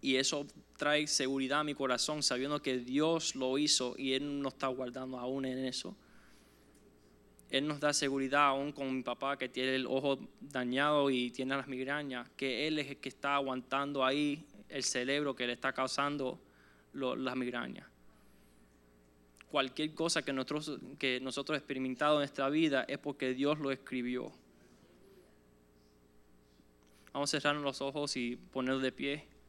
Y 0.01 0.17
eso 0.17 0.47
trae 0.81 1.07
seguridad 1.07 1.61
a 1.61 1.65
mi 1.65 1.75
corazón, 1.75 2.23
sabiendo 2.23 2.63
que 2.63 2.79
Dios 2.79 3.35
lo 3.37 3.59
hizo 3.59 3.95
y 3.99 4.15
Él 4.15 4.41
nos 4.41 4.55
está 4.55 4.69
guardando 4.69 5.19
aún 5.19 5.45
en 5.45 5.67
eso. 5.67 5.95
Él 7.51 7.69
nos 7.69 7.81
da 7.81 7.93
seguridad 7.93 8.47
aún 8.47 8.73
con 8.73 8.97
mi 8.97 9.03
papá 9.03 9.37
que 9.37 9.51
tiene 9.51 9.75
el 9.75 9.87
ojo 9.87 10.19
dañado 10.41 11.11
y 11.11 11.31
tiene 11.33 11.55
las 11.55 11.69
migrañas, 11.69 12.31
que 12.35 12.67
Él 12.67 12.79
es 12.79 12.89
el 12.89 12.97
que 12.97 13.11
está 13.11 13.35
aguantando 13.35 14.07
ahí 14.07 14.47
el 14.71 14.83
cerebro 14.83 15.37
que 15.37 15.47
le 15.47 15.53
está 15.53 15.75
causando 15.75 16.41
las 16.95 17.37
migrañas. 17.37 17.87
Cualquier 19.51 19.93
cosa 19.93 20.23
que 20.23 20.33
nosotros, 20.33 20.79
que 20.99 21.21
nosotros 21.21 21.59
experimentado 21.59 22.15
en 22.15 22.21
nuestra 22.21 22.49
vida 22.49 22.87
es 22.89 22.97
porque 22.97 23.35
Dios 23.35 23.59
lo 23.59 23.71
escribió. 23.71 24.33
Vamos 27.13 27.35
a 27.35 27.39
cerrar 27.39 27.57
los 27.57 27.83
ojos 27.83 28.17
y 28.17 28.37
poner 28.37 28.79
de 28.79 28.93
pie. 28.93 29.40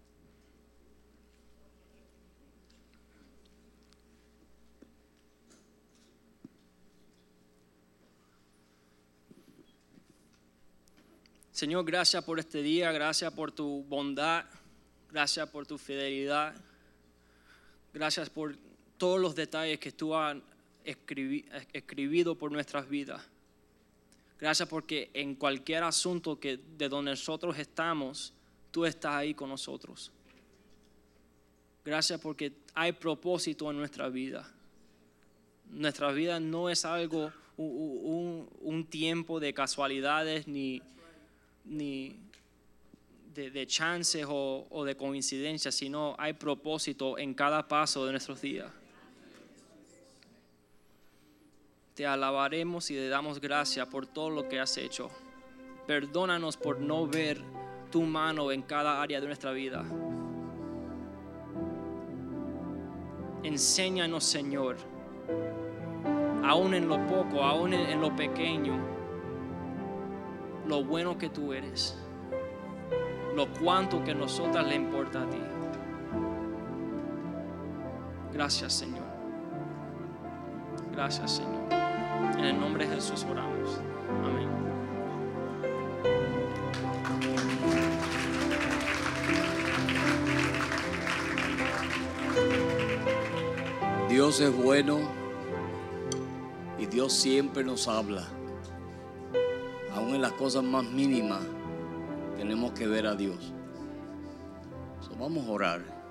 Señor, 11.61 11.85
gracias 11.85 12.23
por 12.23 12.39
este 12.39 12.63
día, 12.63 12.91
gracias 12.91 13.31
por 13.33 13.51
tu 13.51 13.83
bondad. 13.83 14.45
Gracias 15.11 15.47
por 15.47 15.67
tu 15.67 15.77
fidelidad. 15.77 16.55
Gracias 17.93 18.31
por 18.31 18.55
todos 18.97 19.21
los 19.21 19.35
detalles 19.35 19.79
que 19.79 19.91
tú 19.91 20.15
has 20.15 20.37
escribido 20.83 22.33
por 22.33 22.51
nuestras 22.51 22.89
vidas. 22.89 23.21
Gracias 24.39 24.67
porque 24.67 25.11
en 25.13 25.35
cualquier 25.35 25.83
asunto 25.83 26.39
que 26.39 26.57
de 26.57 26.89
donde 26.89 27.11
nosotros 27.11 27.55
estamos, 27.59 28.33
tú 28.71 28.83
estás 28.83 29.13
ahí 29.13 29.35
con 29.35 29.49
nosotros. 29.49 30.11
Gracias 31.85 32.19
porque 32.19 32.53
hay 32.73 32.93
propósito 32.93 33.69
en 33.69 33.77
nuestra 33.77 34.09
vida. 34.09 34.51
Nuestra 35.69 36.11
vida 36.11 36.39
no 36.39 36.71
es 36.71 36.85
algo, 36.85 37.31
un, 37.55 38.87
tiempo 38.89 39.39
de 39.39 39.53
casualidades 39.53 40.47
ni, 40.47 40.81
ni 41.65 42.19
de, 43.33 43.65
chances 43.65 44.25
o, 44.27 44.83
de 44.85 44.95
coincidencias, 44.95 45.75
sino 45.75 46.15
hay 46.17 46.33
propósito 46.33 47.17
en 47.17 47.33
cada 47.33 47.67
paso 47.67 48.05
de 48.05 48.11
nuestros 48.11 48.41
días. 48.41 48.67
Te 51.93 52.05
alabaremos 52.05 52.89
y 52.91 52.95
te 52.95 53.09
damos 53.09 53.39
gracias 53.39 53.87
por 53.87 54.05
todo 54.07 54.29
lo 54.29 54.49
que 54.49 54.59
has 54.59 54.77
hecho. 54.77 55.09
Perdónanos 55.87 56.57
por 56.57 56.79
no 56.79 57.07
ver 57.07 57.41
tu 57.91 58.01
mano 58.03 58.51
en 58.51 58.61
cada 58.61 59.01
área 59.01 59.19
de 59.19 59.27
nuestra 59.27 59.51
vida. 59.51 59.83
Enséñanos, 63.43 64.23
Señor, 64.23 64.77
aún 66.43 66.73
en 66.73 66.87
lo 66.87 67.05
poco, 67.07 67.43
aún 67.43 67.73
en 67.73 67.99
lo 67.99 68.15
pequeño, 68.15 69.00
lo 70.67 70.83
bueno 70.83 71.17
que 71.17 71.29
tú 71.29 71.53
eres 71.53 71.97
lo 73.35 73.47
cuanto 73.53 74.03
que 74.03 74.11
a 74.11 74.15
nosotras 74.15 74.65
le 74.67 74.75
importa 74.75 75.23
a 75.23 75.29
ti. 75.29 75.37
Gracias, 78.33 78.73
Señor. 78.73 79.05
Gracias, 80.91 81.31
Señor. 81.37 81.71
En 82.37 82.45
el 82.45 82.59
nombre 82.59 82.87
de 82.87 82.95
Jesús 82.95 83.25
oramos. 83.29 83.79
Amén. 84.23 84.49
Dios 94.09 94.41
es 94.41 94.55
bueno 94.55 94.99
y 96.77 96.85
Dios 96.85 97.13
siempre 97.13 97.63
nos 97.63 97.87
habla, 97.87 98.27
aún 99.95 100.15
en 100.15 100.21
las 100.21 100.33
cosas 100.33 100.63
más 100.63 100.83
mínimas 100.83 101.41
tenemos 102.37 102.71
que 102.71 102.87
ver 102.87 103.07
a 103.07 103.15
Dios. 103.15 103.53
vamos 105.19 105.47
a 105.47 105.51
orar. 105.51 106.01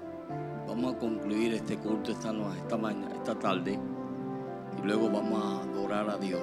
Vamos 0.68 0.94
a 0.94 0.98
concluir 0.98 1.54
este 1.54 1.76
culto 1.76 2.12
esta, 2.12 2.32
esta, 2.56 2.76
mañana, 2.76 3.12
esta 3.12 3.36
tarde 3.36 3.76
y 4.78 4.86
luego 4.86 5.10
vamos 5.10 5.44
a 5.44 5.62
adorar 5.62 6.08
a 6.08 6.16
Dios. 6.16 6.42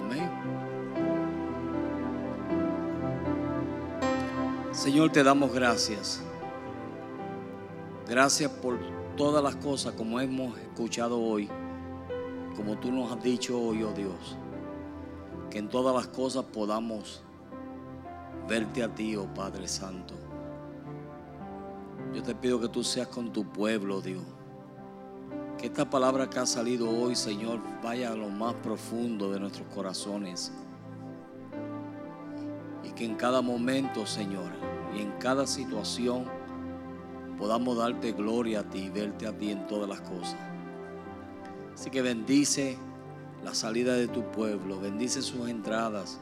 Amén. 0.00 0.30
Señor, 4.72 5.12
te 5.12 5.22
damos 5.22 5.52
gracias. 5.52 6.22
Gracias 8.08 8.50
por 8.50 8.78
todas 9.16 9.44
las 9.44 9.56
cosas 9.56 9.92
como 9.92 10.20
hemos 10.20 10.58
escuchado 10.58 11.20
hoy, 11.20 11.48
como 12.56 12.78
tú 12.78 12.90
nos 12.90 13.12
has 13.12 13.22
dicho 13.22 13.60
hoy, 13.60 13.82
oh 13.82 13.92
Dios. 13.92 14.38
Que 15.50 15.58
en 15.58 15.68
todas 15.68 15.94
las 15.94 16.08
cosas 16.08 16.44
podamos 16.44 17.22
verte 18.48 18.82
a 18.82 18.94
ti, 18.94 19.16
oh 19.16 19.26
Padre 19.32 19.68
Santo. 19.68 20.14
Yo 22.12 22.22
te 22.22 22.34
pido 22.34 22.60
que 22.60 22.68
tú 22.68 22.84
seas 22.84 23.08
con 23.08 23.32
tu 23.32 23.44
pueblo, 23.44 24.00
Dios. 24.00 24.22
Que 25.58 25.66
esta 25.66 25.88
palabra 25.88 26.28
que 26.28 26.38
ha 26.38 26.46
salido 26.46 26.88
hoy, 26.88 27.16
Señor, 27.16 27.60
vaya 27.82 28.12
a 28.12 28.16
lo 28.16 28.28
más 28.28 28.54
profundo 28.54 29.30
de 29.32 29.40
nuestros 29.40 29.66
corazones. 29.74 30.52
Y 32.82 32.90
que 32.90 33.04
en 33.04 33.16
cada 33.16 33.40
momento, 33.40 34.06
Señor, 34.06 34.52
y 34.96 35.00
en 35.00 35.12
cada 35.18 35.46
situación, 35.46 36.24
podamos 37.38 37.76
darte 37.78 38.12
gloria 38.12 38.60
a 38.60 38.62
ti 38.62 38.78
y 38.80 38.90
verte 38.90 39.26
a 39.26 39.36
ti 39.36 39.50
en 39.50 39.66
todas 39.66 39.88
las 39.88 40.00
cosas. 40.00 40.36
Así 41.74 41.90
que 41.90 42.02
bendice 42.02 42.78
la 43.44 43.54
salida 43.54 43.94
de 43.94 44.08
tu 44.08 44.22
pueblo, 44.32 44.80
bendice 44.80 45.20
sus 45.20 45.48
entradas. 45.48 46.18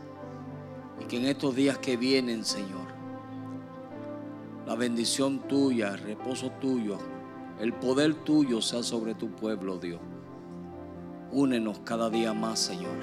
Y 1.01 1.05
que 1.05 1.19
en 1.19 1.27
estos 1.27 1.55
días 1.55 1.79
que 1.79 1.97
vienen, 1.97 2.45
Señor, 2.45 2.89
la 4.67 4.75
bendición 4.75 5.39
tuya, 5.49 5.95
el 5.95 5.99
reposo 5.99 6.51
tuyo, 6.61 6.99
el 7.61 7.73
poder 7.73 8.15
tuyo 8.25 8.61
sea 8.61 8.83
sobre 8.83 9.15
tu 9.15 9.31
pueblo, 9.31 9.79
Dios. 9.79 10.01
Únenos 11.31 11.79
cada 11.85 12.11
día 12.11 12.35
más, 12.35 12.59
Señor. 12.59 12.97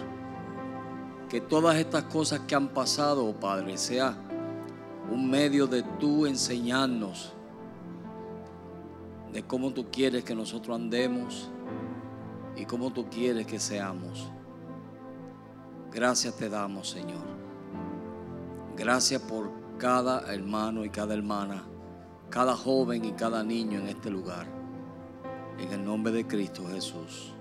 Que 1.29 1.39
todas 1.39 1.77
estas 1.77 2.03
cosas 2.03 2.41
que 2.41 2.55
han 2.55 2.69
pasado, 2.69 3.25
oh 3.25 3.33
Padre, 3.33 3.77
sea 3.77 4.17
un 5.11 5.29
medio 5.29 5.65
de 5.65 5.83
tú 5.99 6.25
enseñarnos 6.25 7.33
de 9.31 9.43
cómo 9.43 9.71
tú 9.71 9.85
quieres 9.91 10.23
que 10.23 10.35
nosotros 10.35 10.75
andemos 10.75 11.49
y 12.59 12.65
cómo 12.65 12.91
tú 12.91 13.09
quieres 13.09 13.47
que 13.47 13.57
seamos. 13.57 14.29
Gracias 15.91 16.35
te 16.35 16.49
damos, 16.49 16.89
Señor. 16.89 17.25
Gracias 18.75 19.21
por 19.21 19.49
cada 19.77 20.33
hermano 20.33 20.83
y 20.83 20.89
cada 20.89 21.13
hermana, 21.13 21.63
cada 22.29 22.55
joven 22.55 23.05
y 23.05 23.13
cada 23.13 23.43
niño 23.43 23.79
en 23.79 23.87
este 23.87 24.09
lugar. 24.11 24.45
En 25.57 25.71
el 25.71 25.83
nombre 25.83 26.11
de 26.11 26.27
Cristo 26.27 26.67
Jesús. 26.67 27.33